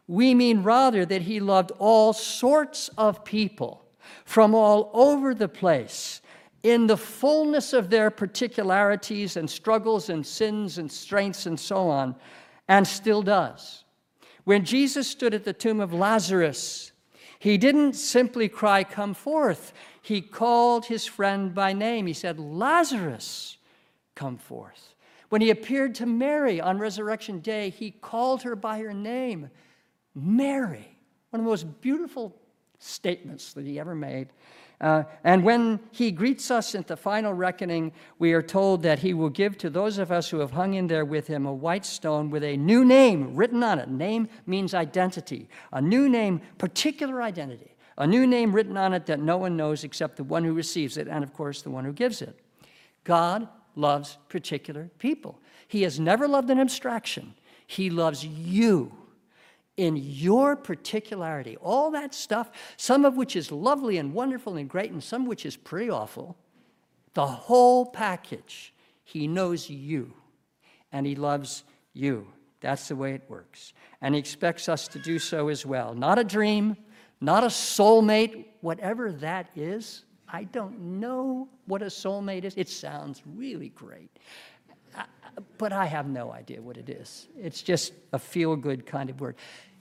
We 0.07 0.35
mean 0.35 0.63
rather 0.63 1.07
that 1.07 1.23
he 1.23 1.41
loved 1.41 1.73
all 1.79 2.13
sorts 2.13 2.89
of 2.99 3.25
people 3.25 3.85
from 4.25 4.55
all 4.55 4.91
over 4.93 5.35
the 5.35 5.49
place 5.49 6.21
in 6.63 6.87
the 6.87 6.97
fullness 6.97 7.73
of 7.73 7.91
their 7.91 8.11
particularities 8.11 9.37
and 9.37 9.49
struggles 9.49 10.11
and 10.11 10.27
sins 10.27 10.79
and 10.79 10.91
strengths 10.91 11.47
and 11.47 11.59
so 11.59 11.89
on, 11.89 12.17
and 12.69 12.87
still 12.87 13.23
does. 13.23 13.85
When 14.45 14.65
Jesus 14.65 15.09
stood 15.09 15.33
at 15.33 15.45
the 15.45 15.53
tomb 15.53 15.81
of 15.81 15.93
Lazarus, 15.93 16.93
He 17.39 17.57
didn't 17.57 17.95
simply 17.95 18.49
cry, 18.49 18.85
Come 18.85 19.15
forth. 19.15 19.73
He 20.03 20.21
called 20.21 20.87
his 20.87 21.07
friend 21.07 21.55
by 21.55 21.73
name. 21.73 22.07
He 22.07 22.13
said, 22.13 22.39
Lazarus, 22.39 23.57
come 24.15 24.37
forth. 24.37 24.90
When 25.31 25.41
he 25.41 25.51
appeared 25.51 25.95
to 25.97 26.07
Mary 26.07 26.61
on 26.61 26.79
resurrection 26.79 27.39
day, 27.41 27.71
he 27.71 27.93
called 27.93 28.43
her 28.43 28.57
by 28.57 28.81
her 28.81 28.93
name, 28.93 29.49
Mary. 30.15 30.99
One 31.31 31.41
of 31.41 31.45
the 31.45 31.51
most 31.51 31.81
beautiful 31.81 32.37
statements 32.81 33.53
that 33.55 33.65
he 33.65 33.79
ever 33.79 33.95
made. 33.95 34.29
Uh, 34.81 35.05
and 35.23 35.45
when 35.45 35.79
he 35.93 36.11
greets 36.11 36.51
us 36.51 36.75
at 36.75 36.89
the 36.89 36.97
final 36.97 37.33
reckoning, 37.33 37.93
we 38.19 38.33
are 38.33 38.43
told 38.43 38.83
that 38.83 38.99
he 38.99 39.15
will 39.15 39.29
give 39.29 39.57
to 39.59 39.71
those 39.71 39.99
of 39.99 40.11
us 40.11 40.29
who 40.31 40.39
have 40.39 40.51
hung 40.51 40.75
in 40.75 40.89
there 40.89 41.05
with 41.05 41.27
him 41.27 41.47
a 41.47 41.53
white 41.53 41.85
stone 41.85 42.31
with 42.31 42.43
a 42.43 42.57
new 42.57 42.85
name 42.85 43.37
written 43.37 43.63
on 43.63 43.79
it. 43.79 43.89
Name 43.89 44.29
means 44.47 44.75
identity. 44.75 45.49
A 45.73 45.81
new 45.81 46.09
name, 46.09 46.41
particular 46.59 47.23
identity. 47.23 47.77
A 47.99 48.07
new 48.07 48.27
name 48.27 48.53
written 48.53 48.77
on 48.77 48.95
it 48.95 49.07
that 49.07 49.21
no 49.21 49.37
one 49.37 49.57
knows 49.57 49.85
except 49.85 50.17
the 50.17 50.25
one 50.25 50.43
who 50.43 50.55
receives 50.55 50.97
it, 50.97 51.07
and 51.07 51.23
of 51.23 51.35
course, 51.35 51.63
the 51.63 51.71
one 51.71 51.85
who 51.85 51.93
gives 51.93 52.21
it. 52.21 52.41
God 53.05 53.47
loves 53.75 54.19
particular 54.29 54.91
people. 54.99 55.41
He 55.69 55.83
has 55.83 56.01
never 56.01 56.27
loved 56.27 56.51
an 56.51 56.59
abstraction, 56.59 57.35
He 57.67 57.91
loves 57.91 58.25
you 58.25 58.93
in 59.77 59.97
your 59.97 60.57
particularity. 60.57 61.57
All 61.57 61.91
that 61.93 62.15
stuff, 62.15 62.51
some 62.77 63.05
of 63.05 63.17
which 63.17 63.35
is 63.35 63.51
lovely 63.51 63.97
and 63.97 64.13
wonderful 64.13 64.57
and 64.57 64.69
great, 64.69 64.91
and 64.91 65.03
some 65.03 65.27
which 65.27 65.47
is 65.47 65.57
pretty 65.57 65.89
awful, 65.89 66.37
the 67.15 67.27
whole 67.27 67.87
package. 67.87 68.75
He 69.05 69.27
knows 69.27 69.71
you, 69.71 70.13
and 70.93 71.07
He 71.07 71.15
loves 71.15 71.65
you. 71.95 72.27
That's 72.61 72.89
the 72.89 72.97
way 72.97 73.15
it 73.15 73.23
works. 73.29 73.73
And 74.03 74.15
He 74.15 74.19
expects 74.19 74.69
us 74.69 74.87
to 74.89 74.99
do 74.99 75.19
so 75.19 75.49
as 75.49 75.65
well. 75.65 75.95
Not 75.95 76.19
a 76.19 76.25
dream, 76.25 76.77
not 77.21 77.43
a 77.43 77.49
soulmate, 77.49 78.47
whatever 78.61 79.13
that 79.13 79.49
is. 79.57 80.05
I 80.33 80.45
don't 80.45 80.79
know 81.01 81.49
what 81.67 81.83
a 81.83 81.87
soulmate 81.87 82.45
is. 82.45 82.55
It 82.57 82.69
sounds 82.69 83.23
really 83.27 83.71
great 83.71 84.11
but 85.59 85.73
I 85.73 85.87
have 85.87 86.09
no 86.09 86.33
idea 86.33 86.61
what 86.61 86.77
it 86.77 86.89
is. 86.89 87.29
It's 87.39 87.63
just 87.63 87.93
a 88.13 88.19
feel 88.19 88.57
good 88.57 88.87
kind 88.87 89.11
of 89.11 89.21
word. 89.21 89.37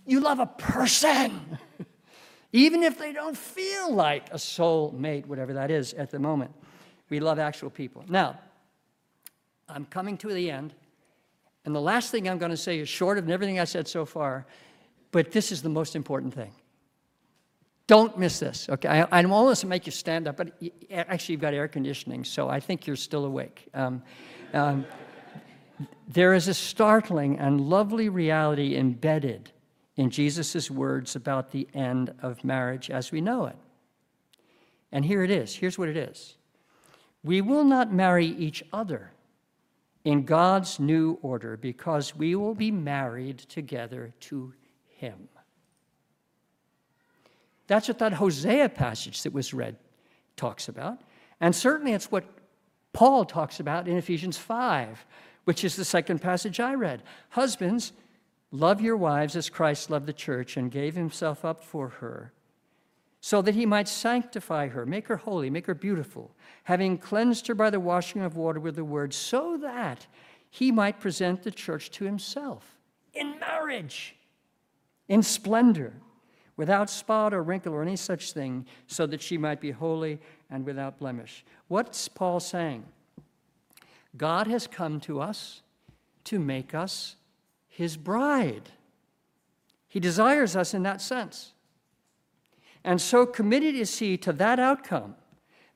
You 0.05 0.19
love 0.19 0.39
a 0.39 0.45
person, 0.45 1.57
even 2.51 2.83
if 2.83 2.97
they 2.97 3.13
don't 3.13 3.38
feel 3.38 3.93
like 3.93 4.29
a 4.29 4.38
soulmate, 4.38 5.25
whatever 5.25 5.53
that 5.53 5.71
is 5.71 5.93
at 5.93 6.12
the 6.12 6.19
moment. 6.19 6.51
We 7.09 7.19
love 7.19 7.39
actual 7.39 7.69
people. 7.69 8.03
Now, 8.07 8.39
I'm 9.67 9.85
coming 9.85 10.17
to 10.17 10.33
the 10.33 10.49
end, 10.49 10.73
and 11.65 11.75
the 11.75 11.81
last 11.81 12.12
thing 12.12 12.27
I'm 12.27 12.38
going 12.38 12.51
to 12.51 12.57
say 12.57 12.79
is 12.79 12.89
short 12.89 13.17
of 13.17 13.29
everything 13.29 13.59
I 13.59 13.65
said 13.65 13.88
so 13.88 14.05
far, 14.05 14.45
but 15.12 15.31
this 15.31 15.51
is 15.51 15.62
the 15.62 15.69
most 15.69 15.95
important 15.95 16.33
thing. 16.33 16.51
Don't 17.89 18.19
miss 18.19 18.38
this, 18.38 18.69
okay? 18.69 19.02
I, 19.02 19.19
I'm 19.19 19.34
almost 19.34 19.62
to 19.62 19.67
make 19.67 19.88
you 19.88 19.91
stand 19.91 20.28
up, 20.28 20.38
but 20.38 20.52
actually, 20.91 21.34
you've 21.34 21.41
got 21.41 21.56
air 21.56 21.67
conditioning, 21.67 22.23
so 22.23 22.47
I 22.47 22.60
think 22.60 22.86
you're 22.86 22.95
still 22.95 23.25
awake. 23.25 23.67
Um, 23.73 24.04
um, 24.54 24.86
there 26.08 26.36
is 26.36 26.47
a 26.47 26.54
startling 26.54 27.39
and 27.39 27.60
lovely 27.60 28.08
reality 28.08 28.78
embedded 28.78 29.52
in 29.95 30.12
Jesus' 30.12 30.69
words 30.69 31.15
about 31.15 31.49
the 31.49 31.67
end 31.73 32.13
of 32.21 32.43
marriage 32.43 32.91
as 32.91 33.12
we 33.12 33.21
know 33.21 33.47
it. 33.47 33.56
And 34.91 35.04
here 35.04 35.23
it 35.23 35.32
is. 35.32 35.56
Here's 35.56 35.80
what 35.80 35.89
it 35.89 35.97
is 35.97 36.36
We 37.23 37.41
will 37.41 37.63
not 37.63 37.91
marry 37.91 38.28
each 38.28 38.63
other 38.71 39.13
in 40.06 40.25
God's 40.25 40.80
new 40.80 41.17
order 41.23 41.58
because 41.58 42.15
we 42.15 42.36
will 42.36 42.54
be 42.54 42.69
married 42.69 43.39
together 43.39 44.13
to 44.19 44.54
Him. 44.86 45.28
That's 47.69 47.88
what 47.88 47.99
that 47.99 48.13
Hosea 48.13 48.67
passage 48.67 49.23
that 49.23 49.32
was 49.32 49.53
read 49.53 49.77
talks 50.36 50.67
about. 50.67 50.99
And 51.39 51.55
certainly 51.55 51.93
it's 51.93 52.12
what 52.12 52.25
Paul 52.91 53.23
talks 53.23 53.62
about 53.62 53.88
in 53.88 53.95
Ephesians 53.95 54.38
5, 54.38 55.05
which 55.45 55.63
is 55.63 55.77
the 55.77 55.86
second 55.86 56.19
passage 56.19 56.60
I 56.60 56.73
read. 56.73 57.03
Husbands, 57.29 57.93
Love 58.51 58.82
your 58.82 58.97
wives 58.97 59.36
as 59.36 59.49
Christ 59.49 59.89
loved 59.89 60.08
the 60.08 60.13
church 60.13 60.58
and 60.58 60.71
gave 60.71 60.95
himself 60.95 61.45
up 61.45 61.63
for 61.63 61.89
her, 61.89 62.34
so 63.21 63.41
that 63.41 63.53
he 63.53 63.65
might 63.65 63.88
sanctify 63.88 64.69
her, 64.69 64.86
make 64.86 65.08
her 65.08 65.17
holy, 65.17 65.49
make 65.49 65.67
her 65.67 65.75
beautiful, 65.75 66.32
having 66.63 66.97
cleansed 66.97 67.45
her 67.47 67.53
by 67.53 67.69
the 67.69 67.79
washing 67.79 68.23
of 68.23 68.36
water 68.36 68.60
with 68.60 68.75
the 68.75 68.84
word, 68.84 69.13
so 69.13 69.58
that 69.58 70.08
he 70.49 70.71
might 70.71 70.99
present 70.99 71.43
the 71.43 71.51
church 71.51 71.91
to 71.91 72.05
himself 72.05 72.75
in 73.13 73.39
marriage, 73.39 74.15
in 75.08 75.21
splendor, 75.21 75.93
without 76.59 76.89
spot 76.89 77.33
or 77.33 77.41
wrinkle 77.41 77.73
or 77.73 77.81
any 77.81 77.95
such 77.95 78.33
thing, 78.33 78.65
so 78.85 79.07
that 79.07 79.21
she 79.21 79.37
might 79.37 79.61
be 79.61 79.71
holy 79.71 80.19
and 80.49 80.65
without 80.65 80.99
blemish. 80.99 81.45
What's 81.69 82.09
Paul 82.09 82.41
saying? 82.41 82.83
God 84.17 84.45
has 84.47 84.67
come 84.67 84.99
to 85.01 85.21
us 85.21 85.61
to 86.25 86.37
make 86.37 86.75
us 86.75 87.15
his 87.69 87.95
bride. 87.95 88.71
He 89.87 90.01
desires 90.01 90.57
us 90.57 90.73
in 90.73 90.83
that 90.83 90.99
sense. 90.99 91.53
And 92.83 92.99
so 92.99 93.25
committed 93.25 93.73
is 93.73 93.97
he 93.97 94.17
to 94.17 94.33
that 94.33 94.59
outcome 94.59 95.15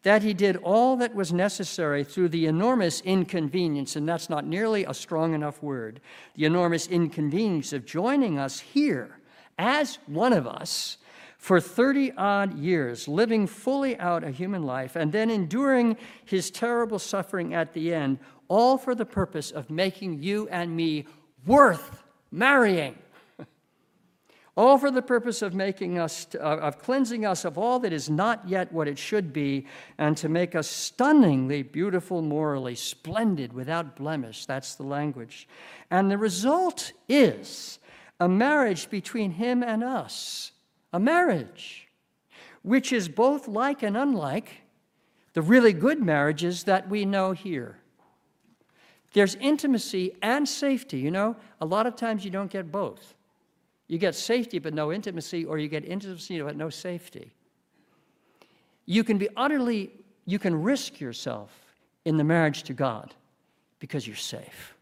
that 0.01 0.21
he 0.21 0.33
did 0.33 0.57
all 0.57 0.97
that 0.97 1.15
was 1.15 1.31
necessary 1.31 2.03
through 2.03 2.27
the 2.27 2.45
enormous 2.45 2.99
inconvenience, 2.99 3.95
and 3.95 4.09
that's 4.09 4.29
not 4.29 4.45
nearly 4.45 4.83
a 4.83 4.93
strong 4.93 5.33
enough 5.33 5.63
word, 5.63 6.01
the 6.35 6.43
enormous 6.43 6.87
inconvenience 6.87 7.71
of 7.71 7.85
joining 7.85 8.37
us 8.37 8.59
here 8.59 9.17
as 9.57 9.99
one 10.07 10.33
of 10.33 10.47
us 10.47 10.97
for 11.37 11.59
30 11.59 12.13
odd 12.13 12.57
years, 12.57 13.05
living 13.05 13.47
fully 13.47 13.97
out 13.99 14.23
a 14.23 14.31
human 14.31 14.63
life, 14.63 14.95
and 14.95 15.11
then 15.11 15.29
enduring 15.29 15.97
his 16.23 16.49
terrible 16.49 16.97
suffering 16.97 17.53
at 17.53 17.73
the 17.73 17.93
end, 17.93 18.17
all 18.47 18.77
for 18.77 18.95
the 18.95 19.05
purpose 19.05 19.51
of 19.51 19.69
making 19.69 20.23
you 20.23 20.47
and 20.47 20.73
me 20.73 21.05
worth 21.45 22.01
marrying. 22.31 22.95
all 24.55 24.77
for 24.77 24.89
the 24.89 25.01
purpose 25.01 25.41
of 25.41 25.53
making 25.53 25.99
us, 25.99 26.27
uh, 26.35 26.37
of 26.37 26.79
cleansing 26.79 27.25
us 27.25 27.43
of 27.43 27.57
all 27.57 27.77
that 27.79 27.91
is 27.91 28.09
not 28.09 28.47
yet 28.47 28.71
what 28.71 28.87
it 28.87 28.97
should 28.97 29.33
be, 29.33 29.67
and 29.97 30.15
to 30.15 30.29
make 30.29 30.55
us 30.55 30.69
stunningly 30.69 31.61
beautiful 31.61 32.21
morally, 32.21 32.75
splendid, 32.75 33.51
without 33.51 33.97
blemish. 33.97 34.45
That's 34.45 34.75
the 34.75 34.83
language. 34.83 35.47
And 35.91 36.09
the 36.09 36.17
result 36.17 36.93
is 37.09 37.79
a 38.19 38.29
marriage 38.29 38.89
between 38.89 39.31
him 39.31 39.63
and 39.63 39.83
us, 39.83 40.51
a 40.91 40.99
marriage 40.99 41.87
which 42.63 42.93
is 42.93 43.09
both 43.09 43.47
like 43.47 43.83
and 43.83 43.95
unlike 43.95 44.61
the 45.33 45.41
really 45.41 45.73
good 45.73 46.01
marriages 46.01 46.63
that 46.63 46.89
we 46.89 47.05
know 47.05 47.33
here. 47.33 47.77
There's 49.13 49.35
intimacy 49.35 50.15
and 50.21 50.47
safety. 50.47 50.97
You 50.97 51.11
know, 51.11 51.35
a 51.61 51.65
lot 51.65 51.85
of 51.85 51.95
times 51.95 52.25
you 52.25 52.31
don't 52.31 52.49
get 52.49 52.71
both. 52.71 53.13
You 53.87 53.97
get 53.97 54.15
safety 54.15 54.59
but 54.59 54.73
no 54.73 54.91
intimacy, 54.91 55.45
or 55.45 55.57
you 55.57 55.67
get 55.67 55.85
intimacy 55.85 56.41
but 56.41 56.55
no 56.55 56.69
safety. 56.69 57.33
You 58.85 59.03
can 59.03 59.17
be 59.17 59.29
utterly, 59.35 59.91
you 60.25 60.39
can 60.39 60.61
risk 60.61 60.99
yourself 60.99 61.51
in 62.05 62.17
the 62.17 62.23
marriage 62.23 62.63
to 62.63 62.73
God 62.73 63.13
because 63.79 64.07
you're 64.07 64.15
safe. 64.15 64.72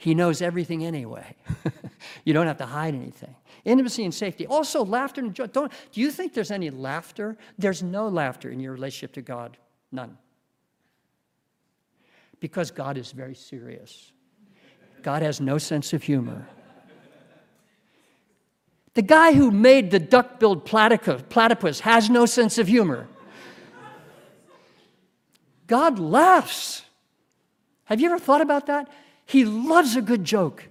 He 0.00 0.14
knows 0.14 0.40
everything 0.40 0.82
anyway. 0.82 1.36
you 2.24 2.32
don't 2.32 2.46
have 2.46 2.56
to 2.56 2.64
hide 2.64 2.94
anything. 2.94 3.34
Intimacy 3.66 4.02
and 4.02 4.14
safety. 4.14 4.46
Also, 4.46 4.82
laughter 4.82 5.20
and 5.20 5.34
joy. 5.34 5.46
Don't, 5.46 5.70
do 5.92 6.00
you 6.00 6.10
think 6.10 6.32
there's 6.32 6.50
any 6.50 6.70
laughter? 6.70 7.36
There's 7.58 7.82
no 7.82 8.08
laughter 8.08 8.48
in 8.48 8.60
your 8.60 8.72
relationship 8.72 9.12
to 9.12 9.20
God. 9.20 9.58
None. 9.92 10.16
Because 12.40 12.70
God 12.70 12.96
is 12.96 13.12
very 13.12 13.34
serious. 13.34 14.10
God 15.02 15.20
has 15.20 15.38
no 15.38 15.58
sense 15.58 15.92
of 15.92 16.02
humor. 16.02 16.48
The 18.94 19.02
guy 19.02 19.34
who 19.34 19.50
made 19.50 19.90
the 19.90 19.98
duck 19.98 20.40
billed 20.40 20.64
platypus 20.64 21.80
has 21.80 22.08
no 22.08 22.24
sense 22.24 22.56
of 22.56 22.68
humor. 22.68 23.06
God 25.66 25.98
laughs. 25.98 26.84
Have 27.84 28.00
you 28.00 28.06
ever 28.06 28.18
thought 28.18 28.40
about 28.40 28.64
that? 28.68 28.88
He 29.30 29.44
loves 29.44 29.94
a 29.94 30.02
good 30.02 30.24
joke. 30.24 30.68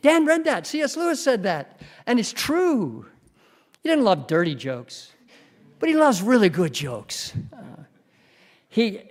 Dan 0.00 0.26
read 0.26 0.42
that. 0.44 0.66
C.S. 0.66 0.96
Lewis 0.96 1.22
said 1.22 1.44
that. 1.44 1.80
And 2.04 2.18
it's 2.18 2.32
true. 2.32 3.06
He 3.80 3.88
didn't 3.88 4.02
love 4.02 4.26
dirty 4.26 4.56
jokes, 4.56 5.12
but 5.78 5.88
he 5.88 5.94
loves 5.94 6.20
really 6.20 6.48
good 6.48 6.72
jokes. 6.72 7.32
Uh, 7.52 7.84
he, 8.68 9.02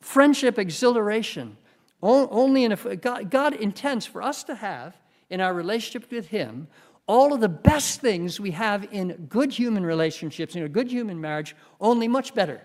friendship 0.00 0.58
exhilaration. 0.58 1.56
Only 2.02 2.64
in 2.64 2.72
a, 2.72 2.96
God, 2.96 3.30
God 3.30 3.54
intends 3.54 4.06
for 4.06 4.20
us 4.20 4.42
to 4.44 4.56
have 4.56 4.96
in 5.30 5.40
our 5.40 5.54
relationship 5.54 6.10
with 6.10 6.26
Him 6.26 6.66
all 7.06 7.32
of 7.32 7.40
the 7.40 7.48
best 7.48 8.00
things 8.00 8.40
we 8.40 8.50
have 8.50 8.88
in 8.90 9.26
good 9.28 9.52
human 9.52 9.86
relationships, 9.86 10.56
in 10.56 10.64
a 10.64 10.68
good 10.68 10.90
human 10.90 11.20
marriage, 11.20 11.54
only 11.80 12.08
much 12.08 12.34
better, 12.34 12.60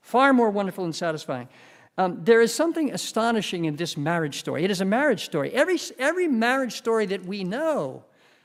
far 0.00 0.32
more 0.32 0.48
wonderful 0.48 0.84
and 0.84 0.96
satisfying. 0.96 1.48
Um, 1.98 2.20
there 2.22 2.40
is 2.40 2.54
something 2.54 2.92
astonishing 2.92 3.64
in 3.64 3.74
this 3.74 3.96
marriage 3.96 4.38
story. 4.38 4.62
It 4.62 4.70
is 4.70 4.80
a 4.80 4.84
marriage 4.84 5.24
story. 5.24 5.50
Every, 5.52 5.78
every 5.98 6.28
marriage 6.28 6.74
story 6.74 7.06
that 7.06 7.26
we 7.26 7.42
know, 7.42 8.04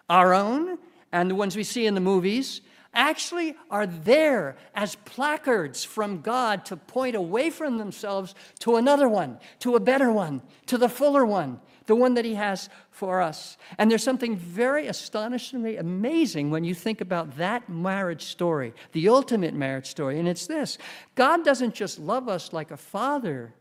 our 0.10 0.34
own 0.34 0.80
and 1.12 1.30
the 1.30 1.36
ones 1.36 1.56
we 1.56 1.64
see 1.64 1.86
in 1.86 1.94
the 1.94 2.02
movies, 2.02 2.62
actually 2.96 3.56
are 3.70 3.86
there 3.86 4.58
as 4.74 4.96
placards 5.06 5.84
from 5.84 6.22
God 6.22 6.66
to 6.66 6.76
point 6.76 7.16
away 7.16 7.52
from 7.52 7.78
themselves 7.78 8.34
to 8.60 8.76
another 8.78 9.08
one, 9.08 9.38
to 9.60 9.76
a 9.76 9.80
better 9.80 10.12
one, 10.12 10.42
to 10.66 10.80
the 10.80 10.90
fuller 10.90 11.24
one, 11.24 11.60
the 11.86 11.96
one 11.96 12.14
that 12.14 12.26
He 12.26 12.36
has 12.36 12.70
for 12.92 13.22
us. 13.22 13.58
And 13.78 13.90
there's 13.90 14.04
something 14.04 14.36
very 14.36 14.88
astonishingly 14.88 15.78
amazing 15.78 16.52
when 16.52 16.64
you 16.64 16.74
think 16.74 17.02
about 17.02 17.38
that 17.38 17.70
marriage 17.70 18.24
story, 18.24 18.74
the 18.92 19.10
ultimate 19.10 19.54
marriage 19.54 19.88
story, 19.88 20.20
and 20.20 20.28
it's 20.28 20.48
this 20.48 20.78
God 21.16 21.44
doesn't 21.44 21.74
just 21.74 22.00
love 22.00 22.30
us 22.30 22.54
like 22.54 22.72
a 22.72 22.78
father, 22.78 23.54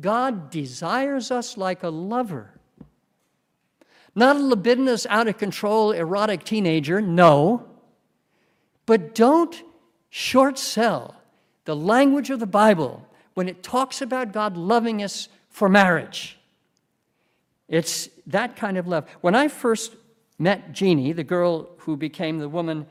God 0.00 0.50
desires 0.50 1.30
us 1.30 1.56
like 1.56 1.82
a 1.82 1.88
lover. 1.88 2.52
Not 4.14 4.36
a 4.36 4.40
libidinous, 4.40 5.06
out 5.06 5.28
of 5.28 5.38
control, 5.38 5.92
erotic 5.92 6.42
teenager, 6.42 7.00
no. 7.00 7.68
But 8.86 9.14
don't 9.14 9.62
short 10.10 10.58
sell 10.58 11.14
the 11.66 11.76
language 11.76 12.30
of 12.30 12.40
the 12.40 12.46
Bible 12.46 13.06
when 13.34 13.48
it 13.48 13.62
talks 13.62 14.00
about 14.00 14.32
God 14.32 14.56
loving 14.56 15.02
us 15.02 15.28
for 15.50 15.68
marriage. 15.68 16.37
It's 17.68 18.08
that 18.26 18.56
kind 18.56 18.78
of 18.78 18.88
love. 18.88 19.08
When 19.20 19.34
I 19.34 19.48
first 19.48 19.94
met 20.38 20.72
Jeannie, 20.72 21.12
the 21.12 21.24
girl 21.24 21.70
who 21.78 21.96
became 21.96 22.38
the 22.38 22.48
woman 22.48 22.86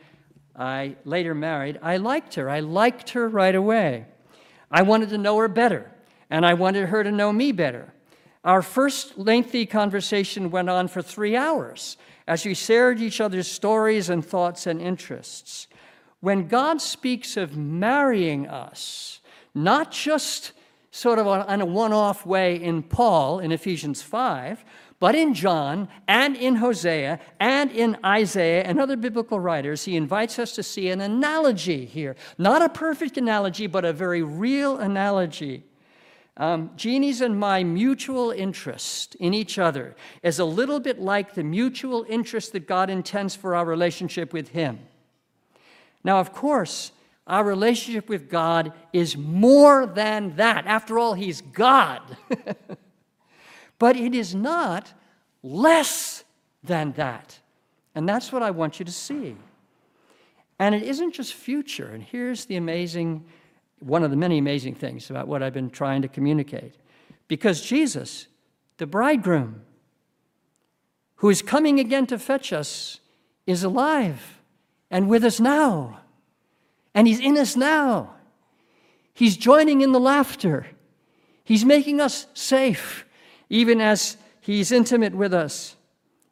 I 0.56 0.96
later 1.06 1.34
married, 1.34 1.80
I 1.82 1.98
liked 1.98 2.36
her. 2.36 2.50
I 2.50 2.60
liked 2.60 3.12
her 3.12 3.28
right 3.28 3.56
away. 3.56 4.06
I 4.72 4.82
wanted 4.82 5.10
to 5.10 5.18
know 5.18 5.38
her 5.38 5.48
better, 5.48 5.92
and 6.30 6.46
I 6.46 6.54
wanted 6.54 6.90
her 6.90 7.04
to 7.04 7.12
know 7.12 7.32
me 7.32 7.52
better. 7.52 7.94
Our 8.44 8.62
first 8.62 9.18
lengthy 9.18 9.66
conversation 9.66 10.52
went 10.52 10.70
on 10.70 10.88
for 10.88 11.02
three 11.02 11.36
hours 11.36 11.98
as 12.28 12.46
we 12.46 12.54
shared 12.54 13.02
each 13.02 13.22
other's 13.22 13.48
stories 13.48 14.10
and 14.10 14.26
thoughts 14.26 14.68
and 14.68 14.82
interests. 14.82 15.68
When 16.20 16.48
God 16.48 16.82
speaks 16.82 17.38
of 17.38 17.56
marrying 17.56 18.48
us, 18.48 19.20
not 19.54 19.92
just 19.92 20.52
sort 20.91 21.19
of 21.19 21.28
on 21.28 21.62
a 21.62 21.65
one 21.65 21.93
off 21.93 22.26
way 22.26 22.56
in 22.56 22.84
Paul 22.84 23.39
in 23.39 23.52
Ephesians 23.52 24.02
5, 24.02 24.63
but 25.00 25.13
in 25.13 25.34
John 25.36 25.89
and 26.08 26.36
in 26.36 26.56
Hosea 26.56 27.19
and 27.39 27.71
in 27.71 27.97
Isaiah 28.04 28.63
and 28.63 28.80
other 28.80 28.97
biblical 28.97 29.39
writers, 29.39 29.86
he 29.86 29.95
invites 29.95 30.39
us 30.39 30.54
to 30.54 30.63
see 30.63 30.89
an 30.89 31.02
analogy 31.02 31.86
here. 31.86 32.15
Not 32.38 32.63
a 32.63 32.69
perfect 32.69 33.17
analogy, 33.17 33.67
but 33.67 33.86
a 33.86 33.93
very 33.93 34.23
real 34.23 34.78
analogy. 34.78 35.63
Um, 36.36 36.71
and 36.84 37.39
my 37.39 37.63
mutual 37.63 38.32
interest 38.32 39.15
in 39.15 39.34
each 39.34 39.58
other 39.58 39.95
is 40.21 40.39
a 40.39 40.45
little 40.45 40.80
bit 40.80 41.00
like 41.00 41.34
the 41.34 41.43
mutual 41.43 42.06
interest 42.08 42.54
that 42.54 42.67
God 42.67 42.89
intends 42.89 43.36
for 43.36 43.56
our 43.56 43.65
relationship 43.65 44.34
with 44.34 44.50
Him. 44.50 44.80
Now, 46.04 46.19
of 46.19 46.34
course, 46.34 46.91
our 47.28 47.44
relationship 47.44 48.08
with 48.08 48.30
God 48.30 48.74
is 48.94 49.18
more 49.18 49.86
than 49.86 50.36
that. 50.38 50.66
After 50.66 50.98
all, 50.98 51.13
He's 51.13 51.42
God. 51.42 52.02
but 53.80 53.96
it 53.98 54.16
is 54.16 54.34
not 54.34 54.94
less 55.44 56.24
than 56.63 56.94
that. 56.94 57.40
And 57.94 58.08
that's 58.08 58.32
what 58.32 58.44
I 58.44 58.52
want 58.52 58.80
you 58.80 58.86
to 58.86 58.92
see. 58.92 59.36
And 60.60 60.74
it 60.74 60.84
isn't 60.84 61.13
just 61.13 61.34
future. 61.34 61.88
And 61.90 62.02
here's 62.02 62.46
the 62.46 62.56
amazing, 62.56 63.26
one 63.80 64.04
of 64.04 64.10
the 64.12 64.18
many 64.18 64.38
amazing 64.38 64.76
things 64.76 65.10
about 65.10 65.28
what 65.28 65.44
I've 65.44 65.54
been 65.54 65.70
trying 65.70 66.02
to 66.02 66.08
communicate. 66.08 66.76
Because 67.28 67.62
Jesus, 67.62 68.28
the 68.78 68.88
bridegroom, 68.88 69.62
who 71.18 71.30
is 71.30 71.42
coming 71.42 71.80
again 71.80 72.08
to 72.08 72.18
fetch 72.18 72.54
us, 72.54 73.00
is 73.46 73.63
alive 73.63 74.40
and 74.90 75.10
with 75.10 75.24
us 75.24 75.40
now. 75.40 76.00
And 76.98 77.08
He's 77.08 77.20
in 77.20 77.38
us 77.38 77.56
now. 77.56 78.16
He's 79.14 79.38
joining 79.38 79.82
in 79.82 79.92
the 79.92 80.00
laughter. 80.00 80.66
He's 81.44 81.64
making 81.64 82.02
us 82.02 82.26
safe, 82.34 83.06
even 83.52 83.80
as 83.80 84.18
He's 84.42 84.72
intimate 84.72 85.14
with 85.14 85.32
us. 85.32 85.76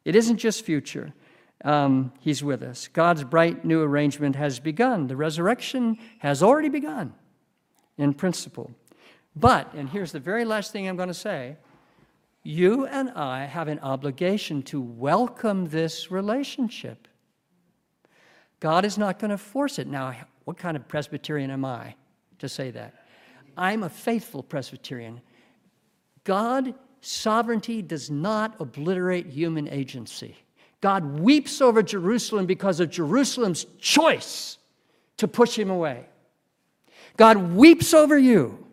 It 0.04 0.16
isn't 0.16 0.38
just 0.38 0.64
future, 0.64 1.14
um, 1.64 2.12
He's 2.18 2.42
with 2.42 2.64
us. 2.64 2.88
God's 2.88 3.22
bright 3.22 3.64
new 3.64 3.80
arrangement 3.80 4.34
has 4.34 4.58
begun. 4.58 5.06
The 5.06 5.14
resurrection 5.14 5.98
has 6.18 6.42
already 6.42 6.68
begun 6.68 7.14
in 7.96 8.12
principle. 8.12 8.72
But, 9.36 9.72
and 9.72 9.88
here's 9.88 10.10
the 10.10 10.18
very 10.18 10.44
last 10.44 10.72
thing 10.72 10.88
I'm 10.88 10.96
going 10.96 11.06
to 11.06 11.14
say 11.14 11.58
you 12.42 12.86
and 12.86 13.10
I 13.10 13.44
have 13.44 13.68
an 13.68 13.78
obligation 13.84 14.64
to 14.64 14.80
welcome 14.80 15.66
this 15.66 16.10
relationship. 16.10 17.06
God 18.58 18.84
is 18.84 18.98
not 18.98 19.20
going 19.20 19.30
to 19.30 19.38
force 19.38 19.78
it. 19.78 19.86
Now, 19.86 20.12
what 20.46 20.56
kind 20.56 20.76
of 20.76 20.86
Presbyterian 20.86 21.50
am 21.50 21.64
I 21.64 21.96
to 22.38 22.48
say 22.48 22.70
that? 22.70 22.94
I'm 23.56 23.82
a 23.82 23.88
faithful 23.88 24.44
Presbyterian. 24.44 25.20
God, 26.22 26.72
sovereignty 27.00 27.82
does 27.82 28.10
not 28.12 28.54
obliterate 28.60 29.26
human 29.26 29.68
agency. 29.68 30.36
God 30.80 31.18
weeps 31.18 31.60
over 31.60 31.82
Jerusalem 31.82 32.46
because 32.46 32.78
of 32.78 32.90
Jerusalem's 32.90 33.66
choice 33.80 34.58
to 35.16 35.26
push 35.26 35.58
him 35.58 35.68
away. 35.68 36.06
God 37.16 37.54
weeps 37.54 37.92
over 37.92 38.16
you 38.16 38.66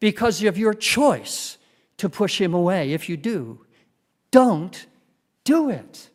because 0.00 0.42
of 0.42 0.58
your 0.58 0.74
choice 0.74 1.56
to 1.96 2.10
push 2.10 2.38
him 2.38 2.52
away. 2.52 2.92
If 2.92 3.08
you 3.08 3.16
do, 3.16 3.64
don't 4.30 4.86
do 5.44 5.70
it. 5.70 6.10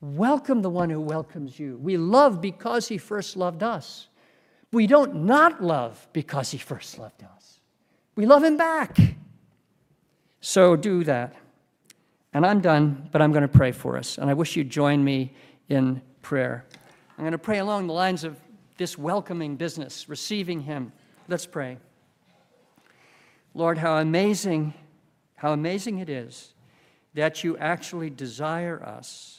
Welcome 0.00 0.62
the 0.62 0.70
one 0.70 0.90
who 0.90 1.00
welcomes 1.00 1.58
you. 1.58 1.76
We 1.76 1.96
love 1.96 2.40
because 2.40 2.86
he 2.88 2.98
first 2.98 3.36
loved 3.36 3.62
us. 3.62 4.08
We 4.72 4.86
don't 4.86 5.24
not 5.24 5.62
love 5.62 6.06
because 6.12 6.50
he 6.50 6.58
first 6.58 6.98
loved 6.98 7.24
us. 7.24 7.60
We 8.14 8.26
love 8.26 8.44
him 8.44 8.56
back. 8.56 8.96
So 10.40 10.76
do 10.76 11.02
that. 11.04 11.34
And 12.32 12.46
I'm 12.46 12.60
done, 12.60 13.08
but 13.10 13.22
I'm 13.22 13.32
going 13.32 13.42
to 13.42 13.48
pray 13.48 13.72
for 13.72 13.96
us. 13.96 14.18
And 14.18 14.30
I 14.30 14.34
wish 14.34 14.54
you'd 14.54 14.70
join 14.70 15.02
me 15.02 15.32
in 15.68 16.00
prayer. 16.22 16.64
I'm 17.16 17.24
going 17.24 17.32
to 17.32 17.38
pray 17.38 17.58
along 17.58 17.86
the 17.86 17.92
lines 17.92 18.22
of 18.22 18.36
this 18.76 18.96
welcoming 18.96 19.56
business, 19.56 20.08
receiving 20.08 20.60
him. 20.60 20.92
Let's 21.26 21.46
pray. 21.46 21.78
Lord, 23.54 23.78
how 23.78 23.96
amazing, 23.96 24.74
how 25.34 25.52
amazing 25.52 25.98
it 25.98 26.08
is 26.08 26.52
that 27.14 27.42
you 27.42 27.56
actually 27.58 28.10
desire 28.10 28.80
us 28.80 29.37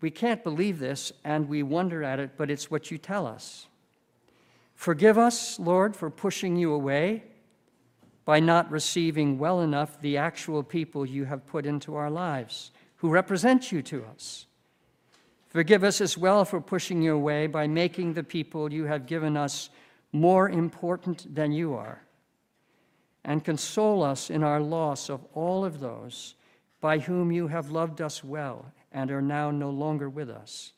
we 0.00 0.10
can't 0.10 0.44
believe 0.44 0.78
this 0.78 1.12
and 1.24 1.48
we 1.48 1.62
wonder 1.62 2.02
at 2.02 2.20
it, 2.20 2.32
but 2.36 2.50
it's 2.50 2.70
what 2.70 2.90
you 2.90 2.98
tell 2.98 3.26
us. 3.26 3.66
Forgive 4.74 5.16
us, 5.16 5.58
Lord, 5.58 5.96
for 5.96 6.10
pushing 6.10 6.56
you 6.56 6.72
away 6.72 7.22
by 8.24 8.40
not 8.40 8.70
receiving 8.70 9.38
well 9.38 9.60
enough 9.60 10.00
the 10.00 10.16
actual 10.16 10.62
people 10.62 11.06
you 11.06 11.24
have 11.24 11.46
put 11.46 11.66
into 11.66 11.94
our 11.94 12.10
lives 12.10 12.70
who 12.96 13.08
represent 13.08 13.70
you 13.70 13.82
to 13.82 14.04
us. 14.14 14.46
Forgive 15.48 15.84
us 15.84 16.00
as 16.00 16.18
well 16.18 16.44
for 16.44 16.60
pushing 16.60 17.02
you 17.02 17.14
away 17.14 17.46
by 17.46 17.66
making 17.66 18.14
the 18.14 18.24
people 18.24 18.72
you 18.72 18.86
have 18.86 19.06
given 19.06 19.36
us 19.36 19.70
more 20.10 20.48
important 20.48 21.32
than 21.34 21.52
you 21.52 21.74
are. 21.74 22.02
And 23.24 23.44
console 23.44 24.02
us 24.02 24.30
in 24.30 24.42
our 24.42 24.60
loss 24.60 25.08
of 25.08 25.24
all 25.32 25.64
of 25.64 25.80
those 25.80 26.34
by 26.80 26.98
whom 26.98 27.30
you 27.30 27.48
have 27.48 27.70
loved 27.70 28.00
us 28.00 28.24
well 28.24 28.72
and 28.94 29.10
are 29.10 29.20
now 29.20 29.50
no 29.50 29.68
longer 29.68 30.08
with 30.08 30.30
us. 30.30 30.72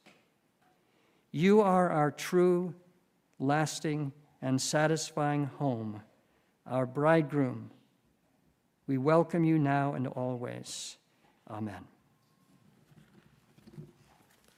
You 1.31 1.61
are 1.61 1.91
our 1.91 2.11
true, 2.11 2.75
lasting, 3.39 4.13
and 4.41 4.61
satisfying 4.61 5.45
home, 5.59 6.03
our 6.67 6.87
bridegroom. 6.87 7.71
We 8.87 8.97
welcome 8.97 9.45
you 9.45 9.59
now 9.59 9.93
and 9.93 10.07
always. 10.07 10.97
Amen. 11.51 11.85